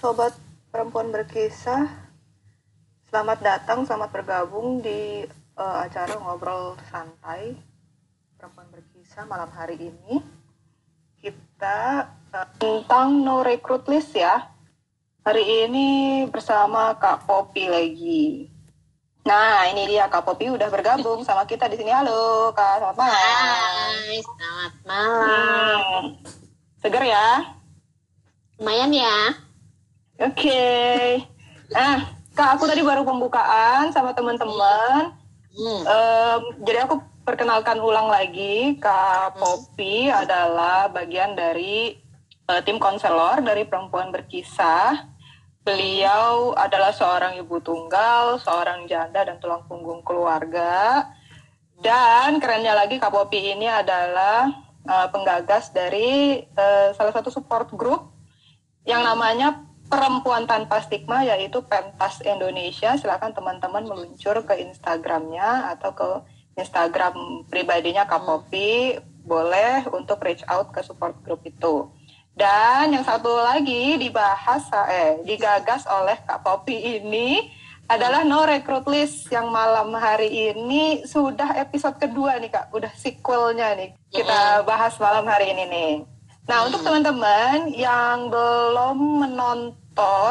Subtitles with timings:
[0.00, 0.32] sobat
[0.72, 1.84] perempuan berkisah.
[3.12, 5.28] Selamat datang, selamat bergabung di
[5.60, 7.52] uh, acara ngobrol santai
[8.40, 10.24] perempuan berkisah malam hari ini.
[11.20, 14.48] Kita uh, tentang no recruit list ya.
[15.20, 15.88] Hari ini
[16.32, 18.48] bersama Kak Popi lagi.
[19.28, 21.92] Nah, ini dia Kak Popi udah bergabung sama kita di sini.
[21.92, 22.80] Halo, Kak.
[22.80, 23.20] Selamat malam.
[23.20, 25.84] Hai, selamat malam.
[25.92, 26.04] Hmm,
[26.80, 27.28] seger ya?
[28.56, 29.49] Lumayan ya.
[30.20, 31.24] Oke.
[31.72, 32.04] Nah,
[32.36, 35.16] Kak, aku tadi baru pembukaan sama teman-teman.
[35.56, 35.82] Hmm.
[35.88, 41.96] Em, jadi aku perkenalkan ulang lagi, Kak Popi adalah bagian dari
[42.52, 45.08] eh, tim konselor dari perempuan berkisah.
[45.64, 51.08] Beliau adalah seorang ibu tunggal, seorang janda dan tulang punggung keluarga.
[51.80, 54.52] Dan kerennya lagi Kak Popi ini adalah
[54.84, 58.12] eh, penggagas dari eh, salah satu support group
[58.84, 62.94] yang namanya Perempuan Tanpa Stigma yaitu Pentas Indonesia.
[62.94, 66.08] Silakan teman-teman meluncur ke Instagramnya atau ke
[66.54, 68.94] Instagram pribadinya Kak Popi
[69.26, 71.90] boleh untuk reach out ke support group itu.
[72.30, 77.50] Dan yang satu lagi dibahas eh digagas oleh Kak Popi ini
[77.90, 83.74] adalah no recruit list yang malam hari ini sudah episode kedua nih Kak, udah sequelnya
[83.74, 85.92] nih kita bahas malam hari ini nih.
[86.44, 89.76] Nah untuk teman-teman yang belum menonton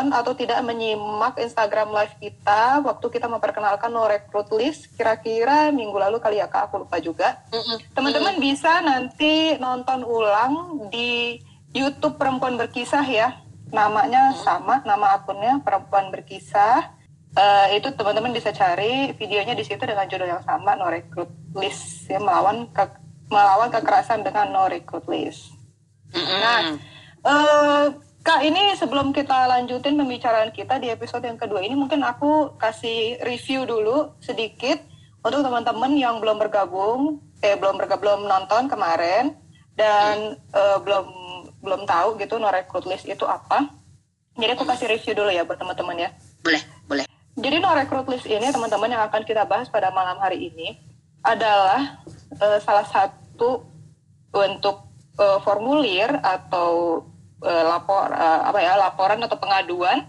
[0.10, 6.18] atau tidak menyimak Instagram live kita waktu kita memperkenalkan no recruit list kira-kira minggu lalu
[6.18, 7.40] kali ya Kak, aku lupa juga.
[7.94, 10.54] Teman-teman bisa nanti nonton ulang
[10.90, 11.38] di
[11.72, 13.40] YouTube Perempuan Berkisah ya.
[13.70, 16.98] Namanya sama, nama akunnya Perempuan Berkisah.
[17.30, 22.10] Eh, itu teman-teman bisa cari videonya di situ dengan judul yang sama, No Recruit List
[22.10, 22.98] ya melawan ke-
[23.30, 25.54] melawan kekerasan dengan No Recruit List.
[26.14, 26.76] Nah,
[27.24, 27.86] eh,
[28.20, 33.18] Kak, ini sebelum kita lanjutin pembicaraan kita di episode yang kedua ini, mungkin aku kasih
[33.24, 34.84] review dulu sedikit
[35.24, 39.40] untuk teman-teman yang belum bergabung, eh belum bergabung, belum nonton kemarin
[39.80, 41.08] dan eh, belum
[41.60, 43.72] belum tahu gitu no recruit list itu apa.
[44.36, 46.10] Jadi aku kasih review dulu ya buat teman-teman ya.
[46.44, 47.06] boleh, boleh.
[47.40, 50.76] Jadi no recruit list ini teman-teman yang akan kita bahas pada malam hari ini
[51.24, 52.04] adalah
[52.36, 53.64] eh, salah satu
[54.36, 54.89] untuk
[55.20, 57.04] eh, formulir atau
[57.44, 60.08] eh, lapor eh, apa ya laporan atau pengaduan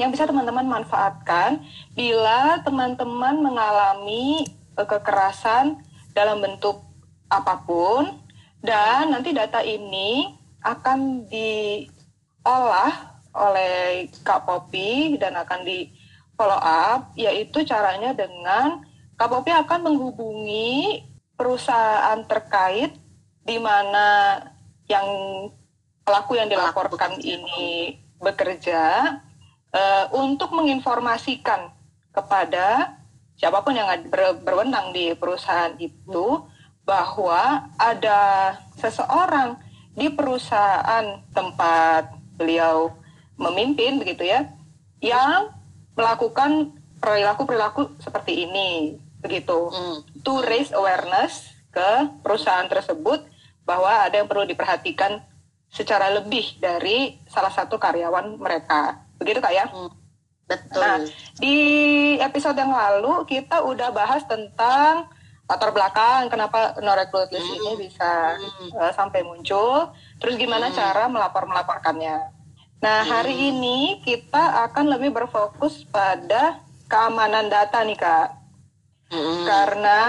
[0.00, 1.60] yang bisa teman-teman manfaatkan
[1.92, 4.46] bila teman-teman mengalami
[4.78, 5.80] eh, kekerasan
[6.12, 6.82] dalam bentuk
[7.32, 8.20] apa pun
[8.60, 12.92] dan nanti data ini akan diolah
[13.32, 15.88] oleh Kak Popi dan akan di
[16.36, 18.84] follow up yaitu caranya dengan
[19.16, 21.02] Kak Popi akan menghubungi
[21.34, 23.01] perusahaan terkait
[23.42, 24.38] di mana
[24.86, 25.06] yang
[26.02, 28.82] pelaku yang dilaporkan ini bekerja
[29.70, 31.70] eh, untuk menginformasikan
[32.12, 32.98] kepada
[33.34, 36.44] siapa pun yang ber- berwenang di perusahaan itu
[36.82, 39.58] bahwa ada seseorang
[39.94, 42.90] di perusahaan tempat beliau
[43.38, 44.46] memimpin begitu ya
[45.02, 45.50] yang
[45.94, 49.98] melakukan perilaku-perilaku seperti ini begitu Mm.
[50.22, 51.90] to raise awareness ke
[52.22, 53.22] perusahaan tersebut
[53.62, 55.22] bahwa ada yang perlu diperhatikan
[55.68, 59.90] secara lebih dari salah satu karyawan mereka begitu kak ya Mm.
[60.42, 60.82] Betul.
[60.84, 60.98] Nah,
[61.40, 61.56] di
[62.20, 65.08] episode yang lalu kita udah bahas tentang
[65.48, 67.56] latar belakang kenapa no recruit list Hmm.
[67.56, 68.36] ini bisa
[68.76, 69.88] uh, sampai muncul,
[70.20, 70.76] terus gimana Hmm.
[70.76, 72.20] cara melapor melaporkannya.
[72.84, 73.48] Nah, hari Hmm.
[73.48, 78.28] ini kita akan lebih berfokus pada keamanan data nih kak,
[79.08, 79.46] Mm-mm.
[79.46, 80.00] karena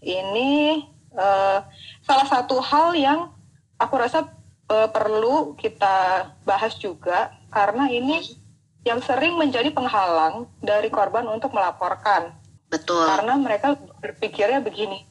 [0.00, 0.84] ini
[1.16, 1.64] uh,
[2.02, 3.30] salah satu hal yang
[3.76, 4.26] aku rasa
[4.68, 8.38] uh, perlu kita bahas juga karena ini
[8.82, 12.34] yang sering menjadi penghalang dari korban untuk melaporkan
[12.66, 13.06] Betul.
[13.06, 15.06] karena mereka berpikirnya begini,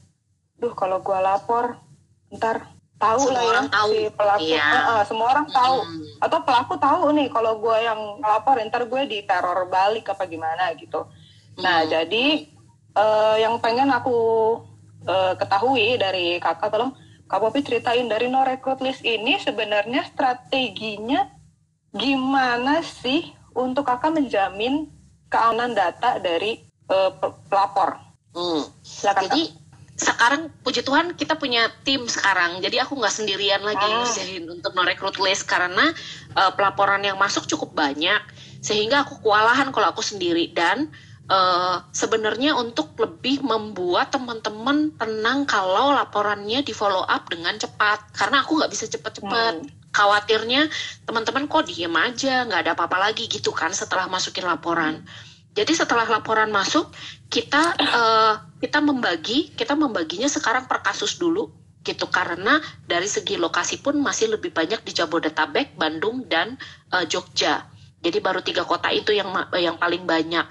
[0.60, 1.80] duh kalau gua lapor
[2.28, 2.68] ntar
[3.00, 3.90] tahu Semua lah ya orang tahu.
[3.90, 4.68] si pelaku, Iya.
[4.76, 6.06] Eh, semua orang tahu Mm.
[6.22, 11.08] atau pelaku tahu nih kalau gua yang lapor ntar gue diteror balik apa gimana gitu.
[11.58, 11.90] Nah Mm.
[11.90, 12.26] jadi
[12.92, 14.18] eh, yang pengen aku
[15.06, 16.94] eh, ketahui dari kakak tolong
[17.32, 21.32] Kak Popi ceritain dari no recruit list ini sebenarnya strateginya
[21.96, 24.92] gimana sih untuk kakak menjamin
[25.32, 27.16] keamanan data dari pe-
[27.48, 27.96] pelapor?
[28.36, 28.68] Mm.
[28.84, 29.42] Silakan Jadi
[29.96, 32.60] sekarang puji Tuhan kita punya tim sekarang.
[32.60, 34.04] Jadi aku nggak sendirian lagi Ah.
[34.04, 35.94] ngerjain untuk no recruit list karena
[36.36, 38.20] uh, pelaporan yang masuk cukup banyak
[38.60, 40.92] sehingga aku kewalahan kalau aku sendiri dan
[41.32, 48.44] uh, sebenarnya untuk lebih membuat teman-teman tenang kalau laporannya di follow up dengan cepat karena
[48.44, 49.64] aku nggak bisa cepat-cepat.
[49.64, 49.80] Hmm.
[49.92, 50.72] khawatirnya
[51.04, 55.04] teman-teman kok diem aja nggak ada apa-apa lagi gitu kan setelah masukin laporan
[55.52, 56.96] jadi setelah laporan masuk
[57.28, 61.52] kita uh, kita membagi kita membaginya sekarang per kasus dulu
[61.82, 66.62] gitu karena dari segi lokasi pun masih lebih banyak di Jabodetabek, Bandung dan
[66.94, 67.66] uh, Jogja.
[68.02, 70.46] Jadi baru tiga kota itu yang yang paling banyak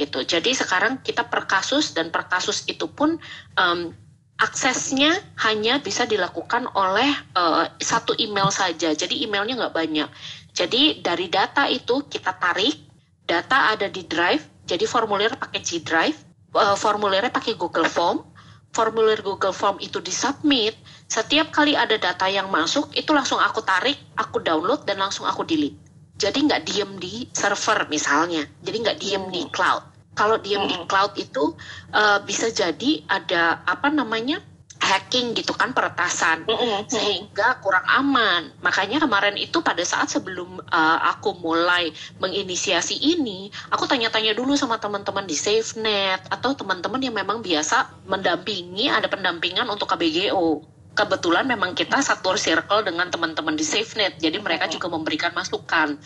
[0.00, 0.24] gitu.
[0.24, 3.20] Jadi sekarang kita per kasus dan per kasus itu pun
[3.60, 3.92] um,
[4.40, 8.96] aksesnya hanya bisa dilakukan oleh uh, satu email saja.
[8.96, 10.08] Jadi emailnya nggak banyak.
[10.56, 12.80] Jadi dari data itu kita tarik,
[13.28, 14.48] data ada di Drive.
[14.64, 16.16] Jadi formulir pakai G Drive,
[16.56, 18.24] uh, formulirnya pakai Google Form.
[18.70, 20.78] Formulir Google Form itu disubmit.
[21.10, 25.42] Setiap kali ada data yang masuk, itu langsung aku tarik, aku download dan langsung aku
[25.42, 25.74] delete.
[26.14, 28.46] Jadi nggak diem di server misalnya.
[28.62, 29.50] Jadi nggak diem di hmm.
[29.50, 31.54] cloud kalau diem di cloud itu
[31.94, 34.42] uh, bisa jadi ada apa namanya
[34.80, 36.48] hacking gitu kan peretasan.
[36.88, 38.50] Sehingga kurang aman.
[38.64, 44.80] Makanya kemarin itu pada saat sebelum uh, aku mulai menginisiasi ini aku tanya-tanya dulu sama
[44.80, 51.72] teman-teman di SafeNet atau teman-teman yang memang biasa mendampingi ada pendampingan untuk KBGO kebetulan memang
[51.72, 55.96] kita satu circle dengan teman-teman di SafeNet, jadi mereka juga memberikan masukan.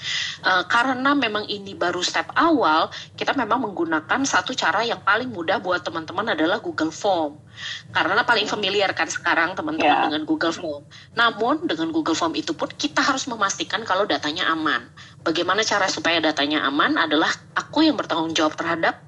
[0.44, 5.58] Uh, karena memang ini baru step awal, kita memang menggunakan satu cara yang paling mudah
[5.58, 7.40] buat teman-teman adalah Google Form.
[7.94, 10.04] Karena paling familiar kan sekarang teman-teman yeah.
[10.10, 10.84] dengan Google Form.
[11.16, 14.84] Namun dengan Google Form itu pun kita harus memastikan kalau datanya aman.
[15.24, 19.00] Bagaimana cara supaya datanya aman adalah aku yang bertanggung jawab terhadap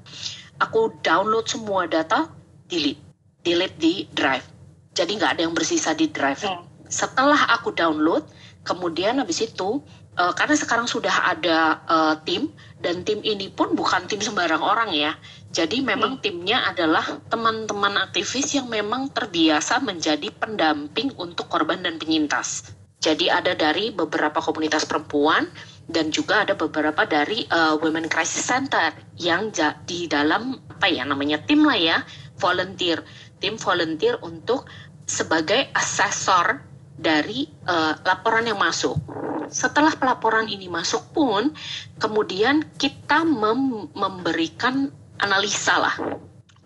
[0.56, 2.32] aku download semua data,
[2.64, 3.02] delete,
[3.44, 4.55] delete di Drive
[4.96, 6.40] jadi nggak ada yang bersisa di drive.
[6.40, 6.64] Hmm.
[6.88, 8.24] Setelah aku download,
[8.64, 9.84] kemudian habis itu
[10.16, 12.48] uh, karena sekarang sudah ada uh, tim
[12.80, 15.12] dan tim ini pun bukan tim sembarang orang ya.
[15.52, 16.22] Jadi memang hmm.
[16.24, 22.72] timnya adalah teman-teman aktivis yang memang terbiasa menjadi pendamping untuk korban dan penyintas.
[22.96, 25.46] Jadi ada dari beberapa komunitas perempuan
[25.86, 28.90] dan juga ada beberapa dari uh, Women Crisis Center
[29.20, 29.54] yang
[29.86, 32.02] di dalam apa ya namanya tim lah ya
[32.36, 33.00] volunteer
[33.38, 34.66] tim volunteer untuk
[35.06, 36.66] sebagai asesor
[36.98, 38.98] dari uh, laporan yang masuk.
[39.46, 41.54] Setelah pelaporan ini masuk pun,
[42.02, 44.90] kemudian kita mem memberikan
[45.22, 45.94] analisa lah,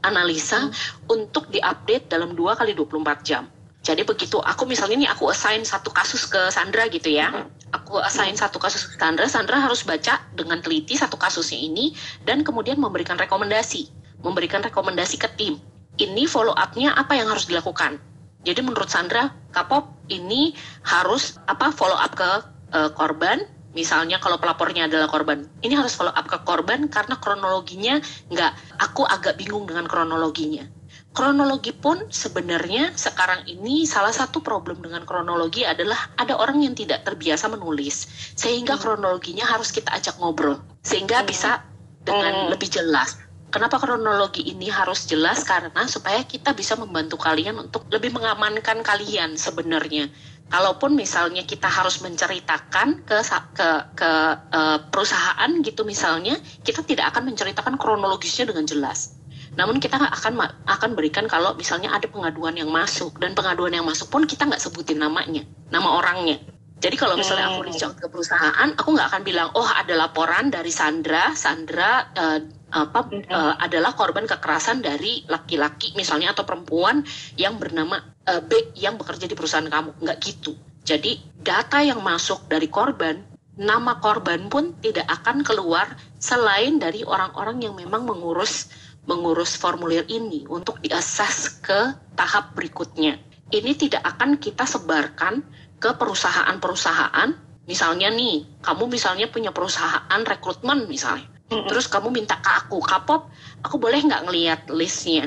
[0.01, 0.73] analisa hmm.
[1.13, 3.45] untuk diupdate dalam 2 kali 24 jam.
[3.81, 7.49] Jadi begitu aku misalnya ini aku assign satu kasus ke Sandra gitu ya.
[7.73, 12.45] Aku assign satu kasus ke Sandra, Sandra harus baca dengan teliti satu kasusnya ini dan
[12.45, 13.89] kemudian memberikan rekomendasi,
[14.25, 15.57] memberikan rekomendasi ke tim.
[16.01, 18.10] Ini follow up-nya apa yang harus dilakukan
[18.41, 20.57] jadi menurut Sandra, Kapop ini
[20.87, 22.31] harus apa follow up ke
[22.73, 23.45] uh, korban.
[23.71, 28.03] Misalnya kalau pelapornya adalah korban, ini harus follow up ke korban karena kronologinya
[28.33, 28.83] nggak.
[28.83, 30.67] Aku agak bingung dengan kronologinya.
[31.11, 37.03] Kronologi pun sebenarnya sekarang ini salah satu problem dengan kronologi adalah ada orang yang tidak
[37.03, 38.07] terbiasa menulis
[38.39, 38.83] sehingga hmm.
[38.83, 41.27] kronologinya harus kita ajak ngobrol sehingga hmm.
[41.27, 41.67] bisa
[42.07, 42.49] dengan hmm.
[42.55, 43.19] lebih jelas
[43.51, 45.43] Kenapa kronologi ini harus jelas?
[45.43, 50.07] Karena supaya kita bisa membantu kalian untuk lebih mengamankan kalian sebenarnya.
[50.51, 53.19] Kalaupun misalnya kita harus menceritakan ke
[53.55, 53.69] ke
[53.99, 54.11] ke
[54.55, 59.19] uh, perusahaan gitu misalnya, kita tidak akan menceritakan kronologisnya dengan jelas.
[59.59, 60.39] Namun kita akan
[60.71, 64.63] akan berikan kalau misalnya ada pengaduan yang masuk dan pengaduan yang masuk pun kita nggak
[64.63, 65.43] sebutin namanya,
[65.75, 66.39] nama orangnya.
[66.81, 67.69] Jadi kalau misalnya aku hmm.
[67.69, 72.41] reach out ke perusahaan, aku nggak akan bilang, oh ada laporan dari Sandra, Sandra uh,
[72.71, 77.03] apa uh, adalah korban kekerasan dari laki-laki misalnya atau perempuan
[77.35, 80.55] yang bernama uh, B yang bekerja di perusahaan kamu, nggak gitu.
[80.87, 83.21] Jadi data yang masuk dari korban,
[83.59, 88.71] nama korban pun tidak akan keluar selain dari orang-orang yang memang mengurus
[89.09, 93.19] mengurus formulir ini untuk diakses ke tahap berikutnya.
[93.51, 95.43] Ini tidak akan kita sebarkan
[95.83, 102.47] ke perusahaan-perusahaan misalnya nih kamu misalnya punya perusahaan rekrutmen misalnya mm terus kamu minta ke
[102.47, 103.27] aku kapop
[103.67, 105.27] aku boleh nggak ngelihat listnya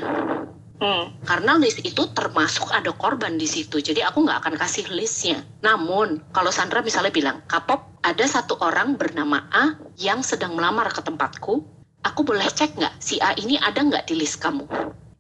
[0.80, 1.28] mm.
[1.28, 6.24] karena list itu termasuk ada korban di situ jadi aku nggak akan kasih listnya namun
[6.32, 11.64] kalau Sandra misalnya bilang kapop ada satu orang bernama A yang sedang melamar ke tempatku
[12.04, 14.64] aku boleh cek nggak si A ini ada nggak di list kamu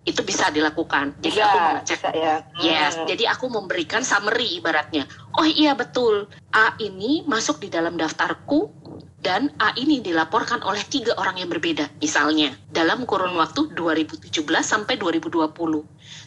[0.03, 1.15] itu bisa dilakukan.
[1.23, 1.99] Jadi aku mengecek.
[2.03, 2.35] Bisa, ya.
[2.59, 3.07] Yes, hmm.
[3.07, 5.07] jadi aku memberikan summary ibaratnya.
[5.39, 8.82] Oh iya betul, A ini masuk di dalam daftarku
[9.23, 14.99] dan A ini dilaporkan oleh tiga orang yang berbeda, misalnya dalam kurun waktu 2017 sampai
[14.99, 15.55] 2020.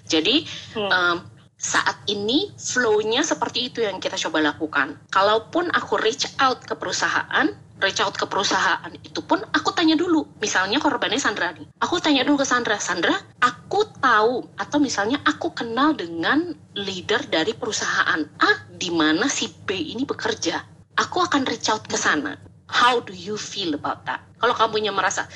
[0.09, 0.91] Jadi hmm.
[0.91, 1.17] um,
[1.57, 4.97] saat ini flow-nya seperti itu yang kita coba lakukan.
[5.13, 7.53] Kalaupun aku reach out ke perusahaan,
[7.85, 12.25] reach out ke perusahaan itu pun aku tanya dulu misalnya korbannya Sandra nih aku tanya
[12.25, 13.13] dulu ke Sandra Sandra
[13.45, 19.73] aku tahu atau misalnya aku kenal dengan leader dari perusahaan A di mana si B
[19.73, 20.61] ini bekerja,
[21.01, 22.37] aku akan reach out ke sana.
[22.67, 24.23] How do you feel about that?
[24.43, 25.27] Kalau kamunya merasa,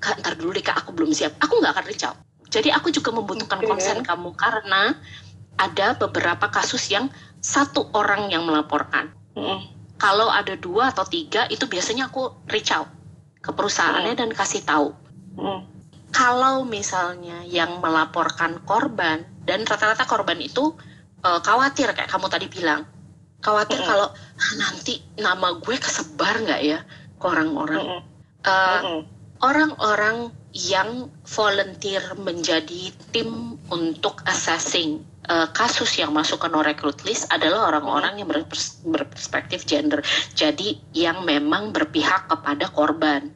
[0.00, 2.20] kak ntar dulu deh kak aku belum siap, aku nggak akan reach out.
[2.52, 3.68] Jadi aku juga membutuhkan Oke.
[3.68, 4.94] konsen kamu karena
[5.56, 7.08] ada beberapa kasus yang
[7.40, 9.10] satu orang yang melaporkan.
[9.34, 9.72] Mm-mm.
[9.96, 12.92] Kalau ada dua atau tiga itu biasanya aku reach out
[13.40, 14.90] ke perusahaannya dan kasih tahu
[15.36, 15.68] Mm.
[16.16, 20.72] kalau misalnya yang melaporkan korban dan rata-rata korban itu
[21.20, 22.88] eh, khawatir kayak kamu tadi bilang
[23.40, 23.88] khawatir Mm-mm.
[23.88, 26.78] kalau "Ah, nanti nama gue kesebar nggak ya
[27.16, 28.02] ke orang-orang Mm-mm.
[28.46, 29.02] Eh, Mm-mm.
[29.42, 37.26] orang-orang yang volunteer menjadi tim untuk assessing eh, kasus yang masuk ke no recruit list
[37.34, 40.00] adalah orang-orang yang berpers- berperspektif gender.
[40.32, 43.34] Jadi yang memang berpihak kepada korban.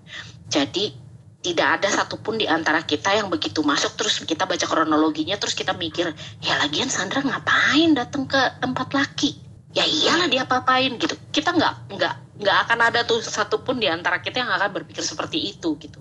[0.48, 0.94] Jadi
[1.40, 5.72] tidak ada satupun di antara kita yang begitu masuk terus kita baca kronologinya terus kita
[5.72, 6.12] mikir
[6.44, 11.14] ya lagian Sandra ngapain datang ke tempat laki ya iyalah dia apain gitu.
[11.30, 15.38] Kita nggak nggak nggak akan ada tuh satupun di antara kita yang akan berpikir seperti
[15.54, 16.00] itu gitu.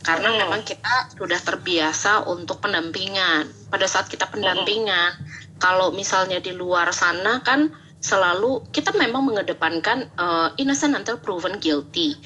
[0.00, 0.38] Karena Hmm.
[0.46, 3.68] memang kita sudah terbiasa untuk pendampingan.
[3.68, 5.12] Pada saat kita pendampingan
[5.60, 7.68] kalau misalnya di luar sana kan
[8.00, 12.16] selalu kita memang mengedepankan uh, innocent until proven guilty.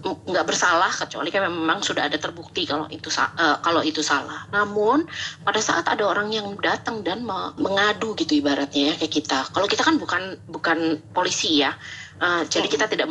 [0.00, 4.48] Nggak bersalah kecuali kan memang sudah ada terbukti kalau itu uh, kalau itu salah.
[4.48, 5.04] Namun
[5.44, 9.38] pada saat ada orang yang datang dan me- mengadu gitu ibaratnya ya kayak kita.
[9.52, 10.78] Kalau kita kan bukan bukan
[11.12, 11.76] polisi ya.
[12.18, 13.06] Uh, jadi kita tidak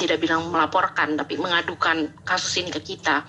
[0.00, 3.28] tidak bilang melaporkan tapi mengadukan kasus ini ke kita.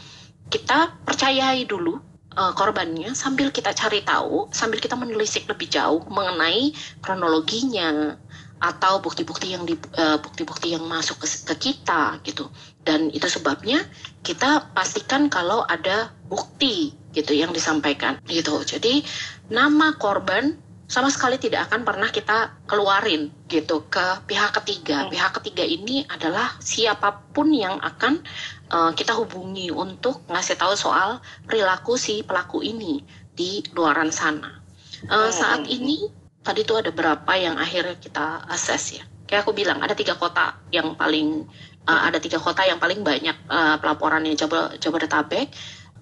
[0.50, 6.72] Kita percayai dulu uh, korbannya sambil kita cari tahu sambil kita menelisik lebih jauh mengenai
[7.02, 8.16] kronologinya
[8.60, 12.52] atau bukti-bukti yang di uh, bukti-bukti yang masuk ke, ke kita gitu
[12.84, 13.84] dan itu sebabnya
[14.24, 19.04] kita pastikan kalau ada bukti gitu yang disampaikan gitu jadi
[19.48, 25.06] nama korban sama sekali tidak akan pernah kita keluarin gitu ke pihak ketiga.
[25.06, 25.14] Hmm.
[25.14, 28.26] Pihak ketiga ini adalah siapa pun yang akan
[28.74, 33.06] uh, kita hubungi untuk ngasih tahu soal perilaku si pelaku ini
[33.38, 34.58] di luaran sana.
[35.06, 35.32] Uh, Hmm.
[35.32, 36.10] saat ini
[36.44, 39.04] tadi tuh ada berapa yang akhirnya kita assess ya.
[39.30, 41.46] Kayak aku bilang ada tiga kota yang paling
[41.86, 44.34] uh, ada tiga kota yang paling banyak uh, pelaporannya
[44.82, 45.54] Jabodetabek,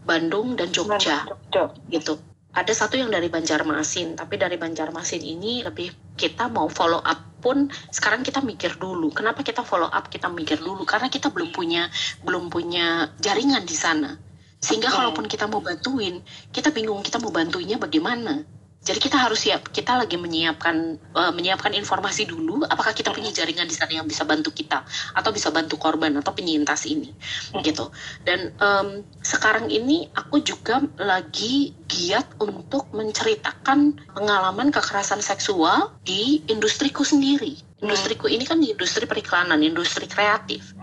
[0.07, 1.75] Bandung dan Jogja Jogja.
[1.91, 2.15] gitu.
[2.57, 7.69] Ada satu yang dari Banjarmasin, tapi dari Banjarmasin ini lebih kita mau follow up pun
[7.93, 9.13] sekarang kita mikir dulu.
[9.13, 10.09] Kenapa kita follow up?
[10.09, 11.85] Kita mikir dulu karena kita belum punya
[12.25, 14.17] belum punya jaringan di sana.
[14.57, 16.17] Sehingga kalaupun kita mau bantuin,
[16.49, 18.41] kita bingung kita mau bantuinya bagaimana.
[18.87, 19.67] Jadi kita harus siap.
[19.67, 22.63] Kita lagi menyiapkan eh, menyiapkan informasi dulu.
[22.63, 26.31] Apakah kita punya jaringan di sana yang bisa bantu kita atau bisa bantu korban atau
[26.31, 27.11] penyintas ini,
[27.51, 27.59] Hmm.
[27.67, 27.91] gitu.
[28.23, 37.03] Dan em, sekarang ini aku juga lagi giat untuk menceritakan pengalaman kekerasan seksual di industriku
[37.03, 37.59] sendiri.
[37.77, 40.73] Industriku ini kan di industri periklanan, industri kreatif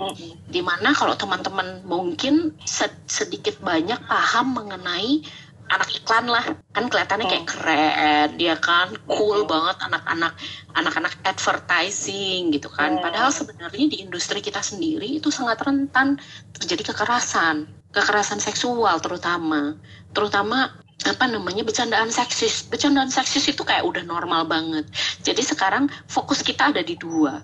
[0.46, 5.26] di mana kalau teman-teman mungkin sed- sedikit banyak paham mengenai
[5.74, 6.44] anak iklan lah.
[6.70, 8.94] Kan kelihatannya kayak keren dia kan?
[9.10, 10.32] Cool banget anak-anak
[10.78, 12.98] anak-anak advertising gitu kan.
[12.98, 13.02] Hmm.
[13.02, 16.22] padahal sebenarnya di industri kita sendiri itu sangat rentan
[16.54, 19.78] terjadi kekerasan kekerasan seksual terutama.
[20.10, 20.74] Terutama
[21.06, 22.66] apa namanya bercandaan seksis.
[22.66, 24.84] Bercandaan seksis itu kayak udah normal banget.
[25.22, 27.40] Jadi sekarang fokus kita ada di dua.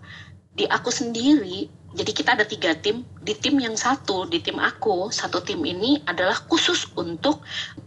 [0.50, 3.02] Di aku sendiri jadi kita ada tiga tim.
[3.20, 7.42] Di tim yang satu di tim aku satu tim ini adalah khusus untuk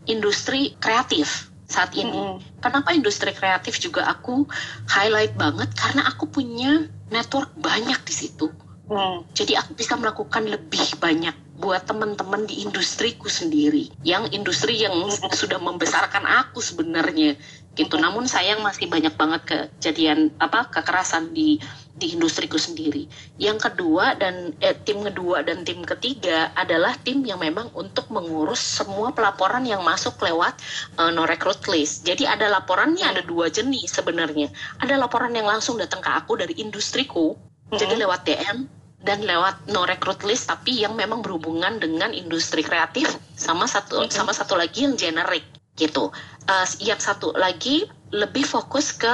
[0.06, 2.14] industri kreatif saat ini.
[2.14, 2.38] Mm-mm.
[2.62, 4.46] kenapa industri kreatif juga aku
[4.92, 5.72] highlight banget?
[5.74, 8.48] Karena aku punya network banyak di situ.
[8.84, 9.24] Mm.
[9.32, 13.88] jadi aku bisa melakukan lebih banyak buat teman-teman di industriku sendiri.
[14.04, 17.40] Yang industri yang sudah membesarkan aku sebenarnya.
[17.80, 17.96] Gitu.
[17.96, 23.06] Namun sayang masih banyak banget kejadian apa kekerasan di di industriku sendiri
[23.38, 28.60] yang kedua dan eh, tim kedua dan tim ketiga adalah tim yang memang untuk mengurus
[28.60, 30.58] semua pelaporan yang masuk lewat
[30.98, 34.50] eh, no recruit list jadi ada laporannya ada dua jenis sebenarnya
[34.82, 37.38] ada laporan yang langsung datang ke aku dari industriku
[37.70, 38.04] jadi Mm-mm.
[38.10, 38.58] lewat DM
[39.04, 44.10] dan lewat no recruit list tapi yang memang berhubungan dengan industri kreatif sama satu Mhm.
[44.10, 45.44] sama satu lagi yang generik
[45.76, 46.14] gitu.
[46.48, 47.84] Eh, yang satu lagi
[48.14, 49.10] lebih fokus ke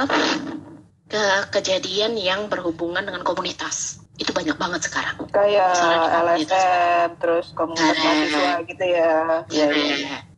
[1.10, 3.98] ke kejadian yang berhubungan dengan komunitas.
[4.14, 5.16] Itu banyak banget sekarang.
[5.28, 5.74] kayak.
[6.06, 8.00] LSM terus komunitas Eh.
[8.00, 9.12] mahasiswa gitu ya.
[9.50, 9.66] Ya,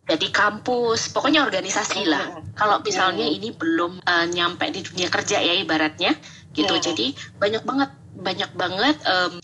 [0.02, 2.43] Jadi kampus, pokoknya organisasi lah.
[2.57, 6.17] Kalau misalnya ini belum eh, nyampe di dunia kerja ya ibaratnya
[6.50, 6.75] gitu.
[6.75, 6.83] Mhm.
[6.83, 7.07] Jadi
[7.38, 8.97] banyak banget banyak banget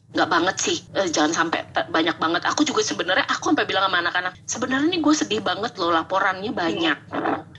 [0.08, 4.04] nggak banget sih eh, jangan sampai banyak banget aku juga sebenarnya aku sampai bilang sama
[4.04, 6.96] anak-anak sebenarnya nih gue sedih banget loh laporannya banyak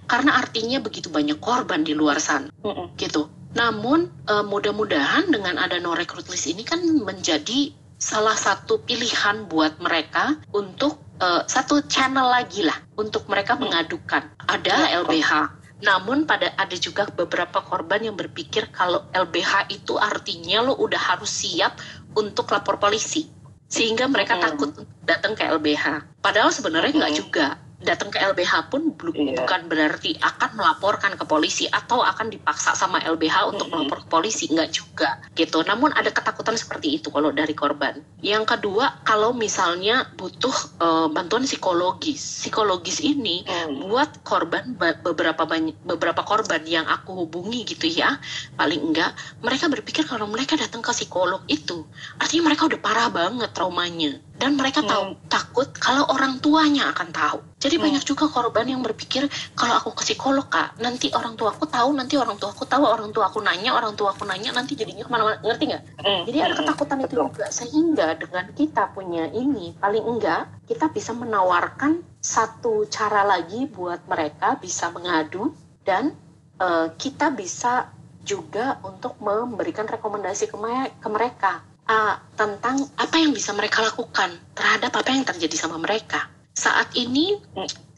[0.06, 2.94] karena artinya begitu banyak korban di luar sana Mm-mm.
[2.94, 3.26] gitu.
[3.56, 9.82] Namun eh, mudah-mudahan dengan ada no recruit list ini kan menjadi salah satu pilihan buat
[9.82, 13.68] mereka untuk eh, satu channel lagi lah untuk mereka Hmm.
[13.68, 14.24] mengadukan.
[14.48, 15.04] Ada Ya.
[15.04, 15.32] LBH.
[15.80, 21.32] Namun pada ada juga beberapa korban yang berpikir kalau LBH itu artinya lo udah harus
[21.32, 21.80] siap
[22.16, 23.32] untuk lapor polisi.
[23.70, 24.44] Sehingga mereka Hmm.
[24.44, 24.70] takut
[25.04, 26.20] datang ke LBH.
[26.20, 27.22] Padahal sebenarnya nggak Hmm.
[27.22, 27.48] juga.
[27.80, 29.40] Datang ke LBH pun belum Iya.
[29.40, 34.52] bukan berarti akan melaporkan ke polisi atau akan dipaksa sama LBH untuk melapor ke polisi
[34.52, 35.64] nggak juga gitu.
[35.64, 38.04] Namun ada ketakutan seperti itu kalau dari korban.
[38.20, 42.20] Yang kedua kalau misalnya butuh eh, bantuan psikologis.
[42.44, 43.88] Psikologis ini Mm.
[43.88, 48.20] buat korban ba- beberapa banyak beberapa korban yang aku hubungi gitu ya
[48.56, 51.88] paling enggak mereka berpikir kalau mereka datang ke psikolog itu
[52.20, 54.20] artinya mereka udah parah banget traumanya.
[54.40, 57.86] Dan mereka tahu takut kalau orang tuanya akan tahu jadi Hmm.
[57.92, 61.92] banyak juga korban yang berpikir kalau aku ke psikolog kak nanti orang tua aku tahu
[61.92, 65.04] nanti orang tua aku tahu orang tua aku nanya orang tua aku nanya nanti jadinya
[65.04, 66.22] ke mana-mana ngerti nggak Mm.
[66.26, 66.60] jadi ada Mm.
[66.64, 73.28] ketakutan itu juga sehingga dengan kita punya ini paling enggak kita bisa menawarkan satu cara
[73.28, 75.52] lagi buat mereka bisa mengadu
[75.84, 76.16] dan
[76.60, 77.88] eh, kita bisa
[78.20, 84.36] juga untuk memberikan rekomendasi ke, me- ke mereka ah, tentang apa yang bisa mereka lakukan
[84.54, 86.28] terhadap apa yang terjadi sama mereka
[86.60, 87.40] saat ini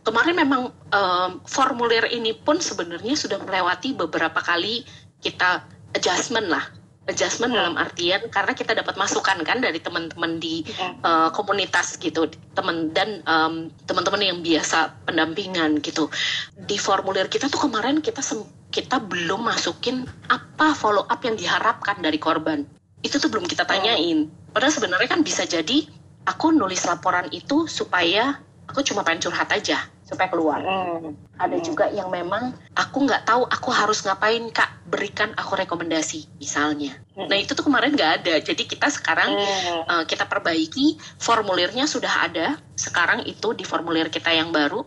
[0.05, 0.61] kemarin memang
[0.93, 4.85] em, formulir ini pun sebenarnya sudah melewati beberapa kali
[5.25, 5.65] kita
[5.97, 6.61] adjustment lah.
[7.09, 7.57] Adjustment Hmm.
[7.57, 10.61] dalam artian karena kita dapat masukan kan dari teman-teman di
[11.01, 12.29] eh, komunitas gitu.
[12.53, 16.13] Teman dan em, teman-teman yang biasa pendampingan gitu.
[16.53, 21.99] Di formulir kita tuh kemarin kita sem- kita belum masukin apa follow up yang diharapkan
[21.99, 22.63] dari korban.
[23.01, 24.29] Itu tuh belum kita tanyain.
[24.53, 25.89] Padahal sebenarnya kan bisa jadi
[26.29, 28.37] aku nulis laporan itu supaya
[28.69, 31.15] aku cuma pengen curhat aja supaya keluar Mm.
[31.39, 31.63] ada Hmm.
[31.63, 37.31] juga yang memang aku nggak tahu aku harus ngapain kak berikan aku rekomendasi misalnya Hmm.
[37.31, 39.79] nah itu tuh kemarin nggak ada jadi kita sekarang Mm.
[39.87, 44.83] uh, kita perbaiki formulirnya sudah ada sekarang itu di formulir kita yang baru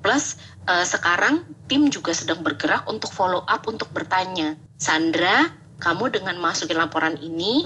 [0.00, 6.40] plus uh, sekarang tim juga sedang bergerak untuk follow up untuk bertanya Sandra kamu dengan
[6.40, 7.62] masukin laporan ini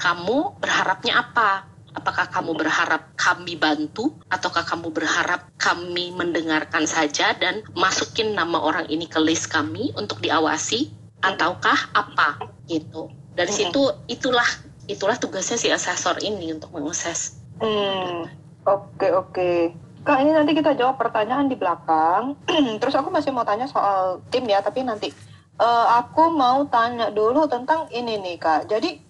[0.00, 7.64] kamu berharapnya apa apakah kamu berharap kami bantu ataukah kamu berharap kami mendengarkan saja dan
[7.72, 10.92] masukin nama orang ini ke list kami untuk diawasi
[11.24, 13.72] ataukah apa gitu dari Mm-mm.
[13.72, 14.46] situ itulah
[14.86, 18.28] itulah tugasnya si asesor ini untuk mengakses Hmm,
[18.68, 19.72] oke oke.
[20.04, 22.36] Kak, ini nanti kita jawab pertanyaan di belakang.
[22.84, 25.08] Terus aku masih mau tanya soal tim ya, tapi nanti
[25.56, 28.68] Eh, aku mau tanya dulu tentang ini nih kak.
[28.68, 29.00] Jadi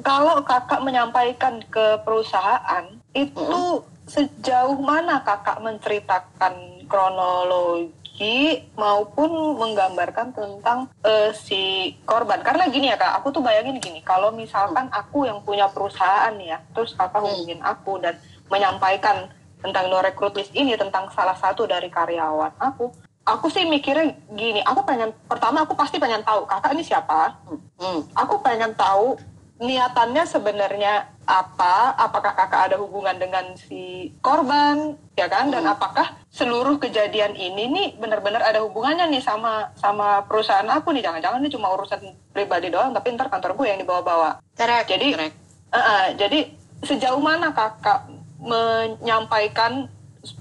[0.00, 11.30] kalau kakak menyampaikan ke perusahaan itu sejauh mana kakak menceritakan kronologi maupun menggambarkan tentang eh,
[11.32, 12.40] si korban?
[12.40, 16.60] Karena gini ya kak, aku tuh bayangin gini, kalau misalkan aku yang punya perusahaan ya,
[16.72, 17.30] terus kakak Hmm.
[17.30, 18.18] hubungin aku dan
[18.50, 19.28] menyampaikan
[19.62, 22.90] tentang no recruit list ini tentang salah satu dari karyawan aku,
[23.22, 27.38] aku sih mikirnya gini, aku pengen pertama aku pasti pengen tahu kakak ini siapa,
[27.78, 28.02] Hmm.
[28.12, 29.14] aku pengen tahu
[29.62, 35.78] niatannya sebenarnya apa, apakah kakak ada hubungan dengan si korban, ya kan, dan Hmm.
[35.78, 41.38] apakah seluruh kejadian ini nih benar-benar ada hubungannya nih sama sama perusahaan aku nih, jangan-jangan
[41.38, 42.02] ini cuma urusan
[42.34, 44.42] pribadi doang, tapi ntar kantor gue yang dibawa-bawa.
[44.90, 45.36] Jadi- Correct.
[45.72, 46.38] Eh, eh, jadi
[46.82, 48.10] sejauh mana kakak
[48.42, 49.86] menyampaikan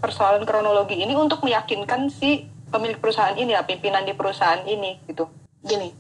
[0.02, 5.30] persoalan kronologi ini untuk meyakinkan si pemilik perusahaan ini ya pimpinan di perusahaan ini gitu.
[5.62, 5.94] gini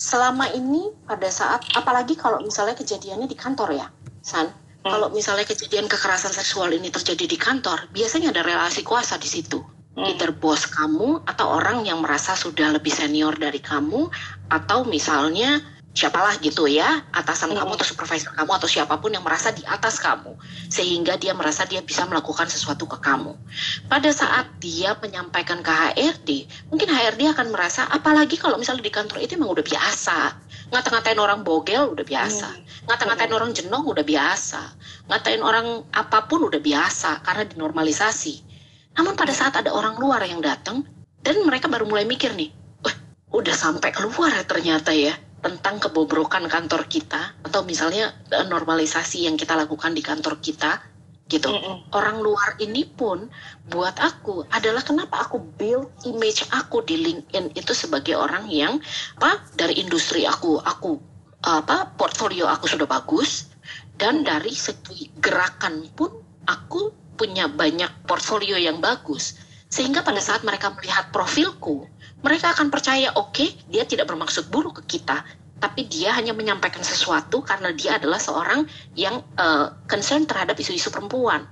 [0.00, 3.86] selama ini pada saat apalagi kalau misalnya kejadiannya di kantor ya
[4.24, 4.48] San
[4.80, 4.96] Hmm.
[4.96, 9.60] kalau misalnya kejadian kekerasan seksual ini terjadi di kantor biasanya ada relasi kuasa di situ
[9.92, 10.08] Hmm.
[10.08, 14.08] either bos kamu atau orang yang merasa sudah lebih senior dari kamu
[14.48, 15.60] atau misalnya
[15.90, 17.66] siapalah gitu ya atasan Hmm.
[17.66, 20.38] kamu atau supervisor kamu atau siapa pun yang merasa di atas kamu
[20.70, 23.34] sehingga dia merasa dia bisa melakukan sesuatu ke kamu.
[23.90, 29.18] Pada saat dia menyampaikan ke HRD mungkin HRD akan merasa apalagi kalau misalnya di kantor
[29.18, 30.18] itu emang udah biasa.
[30.70, 32.48] Ngata-ngatain orang bogel udah biasa.
[32.48, 32.62] Hmm.
[32.86, 34.62] ngata-ngatain orang jenong udah biasa.
[35.10, 38.46] Ngatain orang apa pun udah biasa karena dinormalisasi.
[38.94, 40.86] Namun pada saat ada orang luar yang datang
[41.20, 42.50] dan mereka baru mulai mikir nih
[42.80, 42.94] wah
[43.36, 49.40] udah sampai keluar ya ternyata ya tentang kebobrokan kantor kita atau misalnya eh, normalisasi yang
[49.40, 50.80] kita lakukan di kantor kita
[51.30, 51.46] gitu.
[51.46, 51.94] Mm-mm.
[51.94, 53.30] orang luar ini pun
[53.70, 58.82] buat aku adalah kenapa aku build image aku di LinkedIn itu sebagai orang yang
[59.22, 60.98] apa dari industri aku aku
[61.46, 63.46] apa portfolio aku sudah bagus
[64.00, 66.08] dan dari segi gerakan pun
[66.48, 69.36] aku punya banyak portfolio yang bagus.
[69.68, 71.84] Sehingga pada saat mereka melihat profilku,
[72.20, 75.24] mereka akan percaya, oke, okay, dia tidak bermaksud buruk ke kita,
[75.60, 78.64] tapi dia hanya menyampaikan sesuatu karena dia adalah seorang
[78.96, 81.44] yang uh, concern terhadap isu-isu perempuan.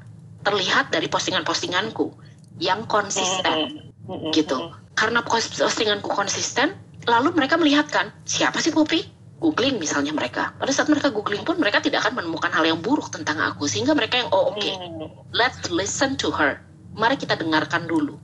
[0.44, 2.14] Terlihat dari postingan-postinganku
[2.62, 3.90] yang konsisten,
[4.32, 4.72] gitu.
[4.96, 6.72] Karena postinganku konsisten,
[7.04, 9.16] lalu mereka melihatkan siapa sih Poppy?
[9.38, 10.50] Googling misalnya mereka.
[10.58, 13.94] Pada saat mereka googling pun mereka tidak akan menemukan hal yang buruk tentang aku, sehingga
[13.94, 14.74] mereka yang oh oke, okay,
[15.30, 16.58] let's listen to her
[16.98, 18.18] mari kita dengarkan dulu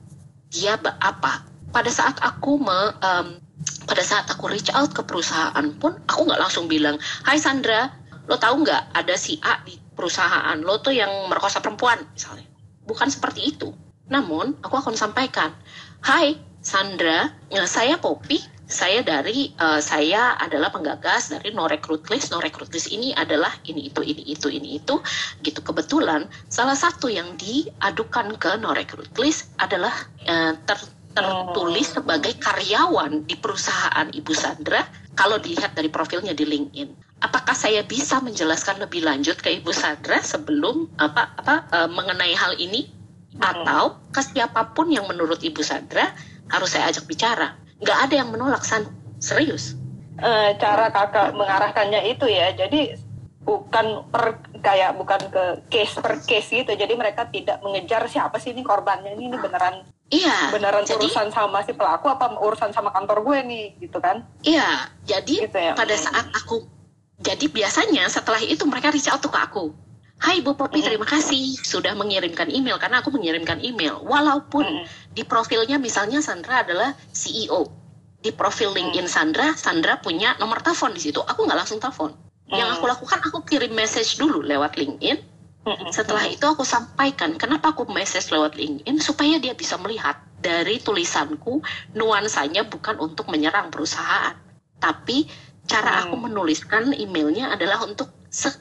[0.50, 3.42] dia apa pada saat aku me, um,
[3.90, 6.94] pada saat aku reach out ke perusahaan pun aku nggak langsung bilang
[7.26, 7.90] Hai Sandra
[8.30, 11.98] lo tahu nggak ada si A di perusahaan lo tuh yang merkosa perempuan?
[12.14, 12.46] misalnya.
[12.87, 13.74] Bukan seperti itu.
[14.06, 15.50] Namun aku akan sampaikan
[16.06, 17.34] Hai Sandra
[17.66, 18.54] saya Poppy.
[18.64, 22.32] Saya dari uh, saya adalah penggagas dari no recruit list.
[22.32, 25.04] No recruit list ini adalah ini itu ini itu ini itu.
[25.44, 25.60] Gitu.
[25.60, 29.92] Kebetulan salah satu yang diadukan ke no recruit list adalah
[30.24, 30.80] uh, ter,
[31.14, 34.83] tertulis sebagai karyawan di perusahaan Ibu Sandra
[35.14, 36.90] kalau dilihat dari profilnya di LinkedIn.
[37.22, 42.59] Apakah saya bisa menjelaskan lebih lanjut ke Ibu Sandra sebelum apa apa uh, mengenai hal
[42.61, 42.90] ini?
[43.35, 46.12] Atau ke siapa pun yang menurut Ibu Sandra
[46.50, 47.57] harus saya ajak bicara?
[47.81, 48.87] Nggak ada yang menolak san.
[49.22, 49.79] Serius.
[50.20, 52.94] Uh, cara kakak mengarahkannya itu ya jadi
[53.42, 56.74] bukan per kayak bukan ke case per case gitu.
[56.74, 60.52] Jadi mereka tidak mengejar siapa sih ini korbannya ini, ini beneran Iya.
[60.52, 64.24] Beneran jadi, urusan sama si pelaku apa urusan sama kantor gue nih gitu kan?
[64.44, 64.92] Iya.
[65.08, 65.72] Jadi gitu ya.
[65.72, 66.68] pada saat aku
[67.22, 69.72] jadi biasanya setelah itu mereka reach out ke aku.
[70.20, 74.02] Hai Bu Popi, mm terima kasih sudah mengirimkan email karena aku mengirimkan email.
[74.02, 77.70] Walaupun mm di profilnya misalnya Sandra adalah CEO.
[78.24, 81.20] Di profil LinkedIn Sandra, Sandra punya nomor telepon di situ.
[81.22, 82.16] Aku nggak langsung telepon.
[82.50, 82.56] Mm.
[82.56, 85.34] Yang aku lakukan aku kirim message dulu lewat LinkedIn.
[85.88, 91.64] Setelah itu aku sampaikan kenapa aku message lewat LinkedIn supaya dia bisa melihat dari tulisanku
[91.96, 94.37] nuansanya bukan untuk menyerang perusahaan,
[94.77, 95.24] tapi
[95.64, 98.12] cara aku menuliskan emailnya adalah untuk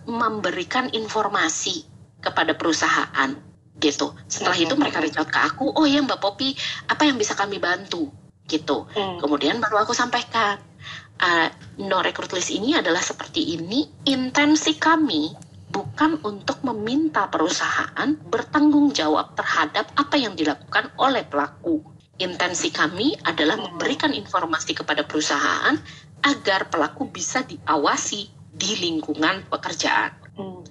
[0.08, 1.84] memberikan informasi
[2.24, 3.36] kepada perusahaan
[3.84, 4.16] gitu.
[4.32, 6.56] Setelah itu mereka reach out ke aku, oh ya Mbak Popi,
[6.88, 8.08] apa yang bisa kami bantu
[8.48, 8.88] gitu.
[8.96, 9.20] Hmm.
[9.20, 10.56] Kemudian baru aku sampaikan,
[11.20, 11.48] uh,
[11.84, 13.92] no recruit list ini adalah seperti ini.
[14.08, 15.36] Intensi kami
[15.74, 21.82] bukan untuk meminta perusahaan bertanggung jawab terhadap apa yang dilakukan oleh pelaku.
[22.22, 25.74] Intensi kami adalah memberikan informasi kepada perusahaan
[26.22, 30.14] agar pelaku bisa diawasi di lingkungan pekerjaan.
[30.38, 30.62] Hmm.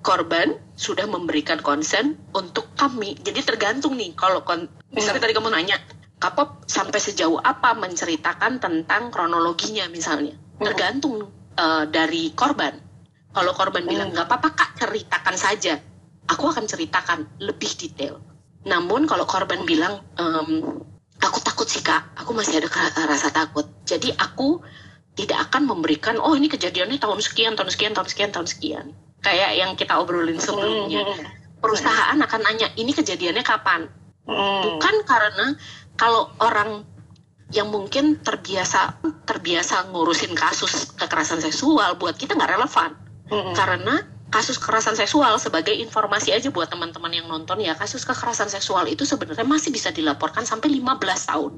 [0.00, 3.20] Korban sudah memberikan konsen untuk kami.
[3.20, 5.76] Jadi tergantung nih kalau kon misalnya tadi kamu nanya,
[6.24, 10.32] Kapop sampai sejauh apa menceritakan tentang kronologinya misalnya.
[10.32, 10.64] Hmm.
[10.64, 11.28] Tergantung
[11.60, 12.83] uh, dari korban.
[13.34, 13.90] Kalau korban hmm.
[13.90, 15.82] bilang nggak apa-apa kak ceritakan saja,
[16.30, 18.22] aku akan ceritakan lebih detail.
[18.64, 20.80] Namun kalau korban bilang um,
[21.18, 22.70] aku takut sih kak, aku masih ada
[23.10, 23.66] rasa takut.
[23.84, 24.62] Jadi aku
[25.14, 28.86] tidak akan memberikan oh ini kejadiannya tahun sekian tahun sekian tahun sekian tahun sekian
[29.22, 31.62] kayak yang kita obrolin sebelumnya hmm.
[31.62, 33.86] perusahaan akan nanya ini kejadiannya kapan
[34.26, 34.60] hmm.
[34.66, 35.46] bukan karena
[35.94, 36.82] kalau orang
[37.54, 42.90] yang mungkin terbiasa terbiasa ngurusin kasus kekerasan seksual buat kita nggak relevan
[43.30, 48.84] karena kasus kekerasan seksual sebagai informasi aja buat teman-teman yang nonton ya kasus kekerasan seksual
[48.90, 51.52] itu sebenarnya masih bisa dilaporkan sampai 15 tahun.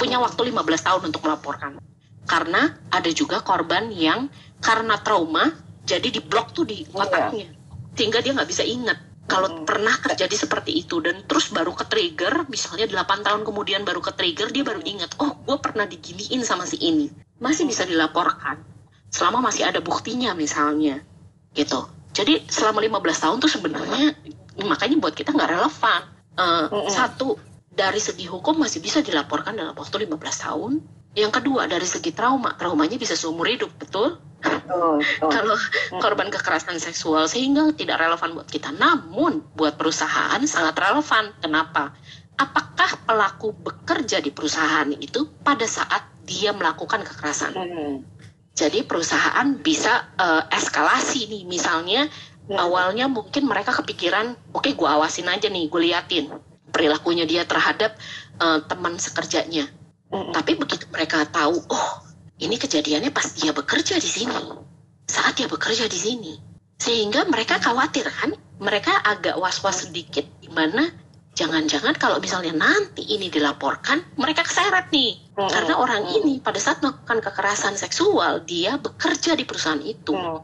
[0.00, 1.78] Punya waktu 15 tahun untuk melaporkan.
[2.24, 4.32] Karena ada juga korban yang
[4.64, 5.52] karena trauma
[5.84, 6.94] jadi diblok tuh di iya.
[6.96, 7.48] otaknya
[7.92, 8.96] sehingga dia nggak bisa ingat
[9.28, 9.68] kalau hmm.
[9.68, 11.04] pernah terjadi seperti itu.
[11.04, 15.20] Dan terus baru ke trigger misalnya 8 tahun kemudian baru ke trigger dia baru ingat
[15.20, 17.12] oh gue pernah diginiin sama si ini.
[17.44, 18.64] Masih bisa dilaporkan
[19.12, 21.04] selama masih ada buktinya misalnya
[21.56, 24.16] gitu jadi selama 15 tahun tuh sebenarnya
[24.68, 26.00] makanya buat kita nggak relevan
[26.36, 26.90] uh, hmm.
[26.92, 27.36] satu
[27.72, 30.72] dari segi hukum masih bisa dilaporkan dalam waktu 15 tahun
[31.12, 34.16] yang kedua dari segi trauma, traumanya bisa seumur hidup, betul?
[34.72, 35.30] Oh, oh.
[35.30, 35.56] Kalau
[36.00, 38.72] korban kekerasan seksual sehingga tidak relevan buat kita.
[38.72, 41.36] Namun buat perusahaan sangat relevan.
[41.44, 41.92] Kenapa?
[42.40, 47.52] Apakah pelaku bekerja di perusahaan itu pada saat dia melakukan kekerasan?
[47.52, 47.94] Hmm.
[48.52, 52.08] Jadi perusahaan bisa uh, eskalasi nih, misalnya
[52.48, 52.56] hmm.
[52.56, 56.28] awalnya mungkin mereka kepikiran, oke okay, gue awasin aja nih, gue liatin
[56.72, 57.96] perilakunya dia terhadap
[58.40, 59.68] uh, teman sekerjanya
[60.12, 60.30] Mm.
[60.36, 61.90] Tapi begitu mereka tahu, oh
[62.36, 64.36] ini kejadiannya pas dia bekerja di sini,
[65.08, 66.32] saat dia bekerja di sini,
[66.76, 70.92] sehingga mereka khawatir kan, mereka agak was-was sedikit, di mana
[71.32, 75.48] jangan-jangan kalau misalnya nanti ini dilaporkan, mereka keseret nih, mm.
[75.48, 80.38] karena orang ini pada saat melakukan kekerasan seksual dia bekerja di perusahaan itu, mm.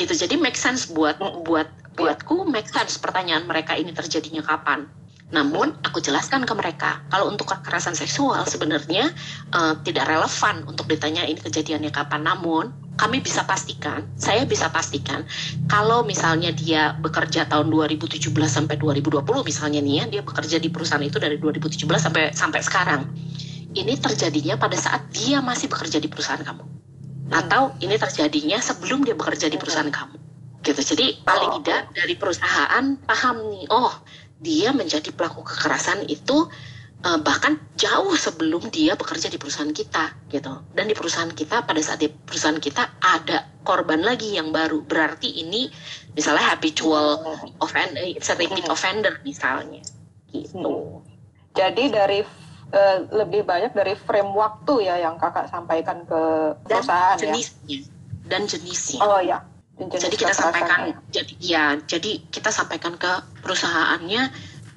[0.00, 0.12] gitu.
[0.16, 1.44] Jadi make sense buat mm.
[1.44, 4.88] buat buatku make sense pertanyaan mereka ini terjadinya kapan
[5.32, 9.08] Namun aku jelaskan ke mereka kalau untuk kekerasan seksual sebenarnya
[9.56, 12.20] uh, tidak relevan untuk ditanya ini kejadiannya kapan.
[12.28, 12.68] Namun
[13.00, 15.24] kami bisa pastikan, saya bisa pastikan
[15.72, 21.02] kalau misalnya dia bekerja tahun 2017 sampai 2020 misalnya nih ya, dia bekerja di perusahaan
[21.02, 23.08] itu dari 2017 sampai sampai sekarang.
[23.72, 26.64] Ini terjadinya pada saat dia masih bekerja di perusahaan kamu.
[27.32, 30.20] Atau ini terjadinya sebelum dia bekerja di perusahaan kamu.
[30.62, 30.78] Gitu.
[30.94, 33.90] Jadi paling tidak dari perusahaan paham nih, oh
[34.42, 36.50] dia menjadi pelaku kekerasan itu
[37.06, 41.80] uh, bahkan jauh sebelum dia bekerja di perusahaan kita gitu dan di perusahaan kita pada
[41.82, 45.70] saat di perusahaan kita ada korban lagi yang baru berarti ini
[46.14, 47.22] misalnya habitual
[47.62, 48.74] offender it's a repeat hmm.
[48.74, 49.82] offender misalnya
[50.30, 51.02] gitu hmm.
[51.54, 52.20] jadi dari
[52.74, 56.20] uh, lebih banyak dari frame waktu ya yang kakak sampaikan ke
[56.66, 57.80] perusahaan dan jenisnya ya?
[58.26, 59.38] dan jenisnya oh ya
[59.78, 63.08] jadi kita sampaikan jadi ya jadi kita sampaikan ke
[63.40, 64.22] perusahaannya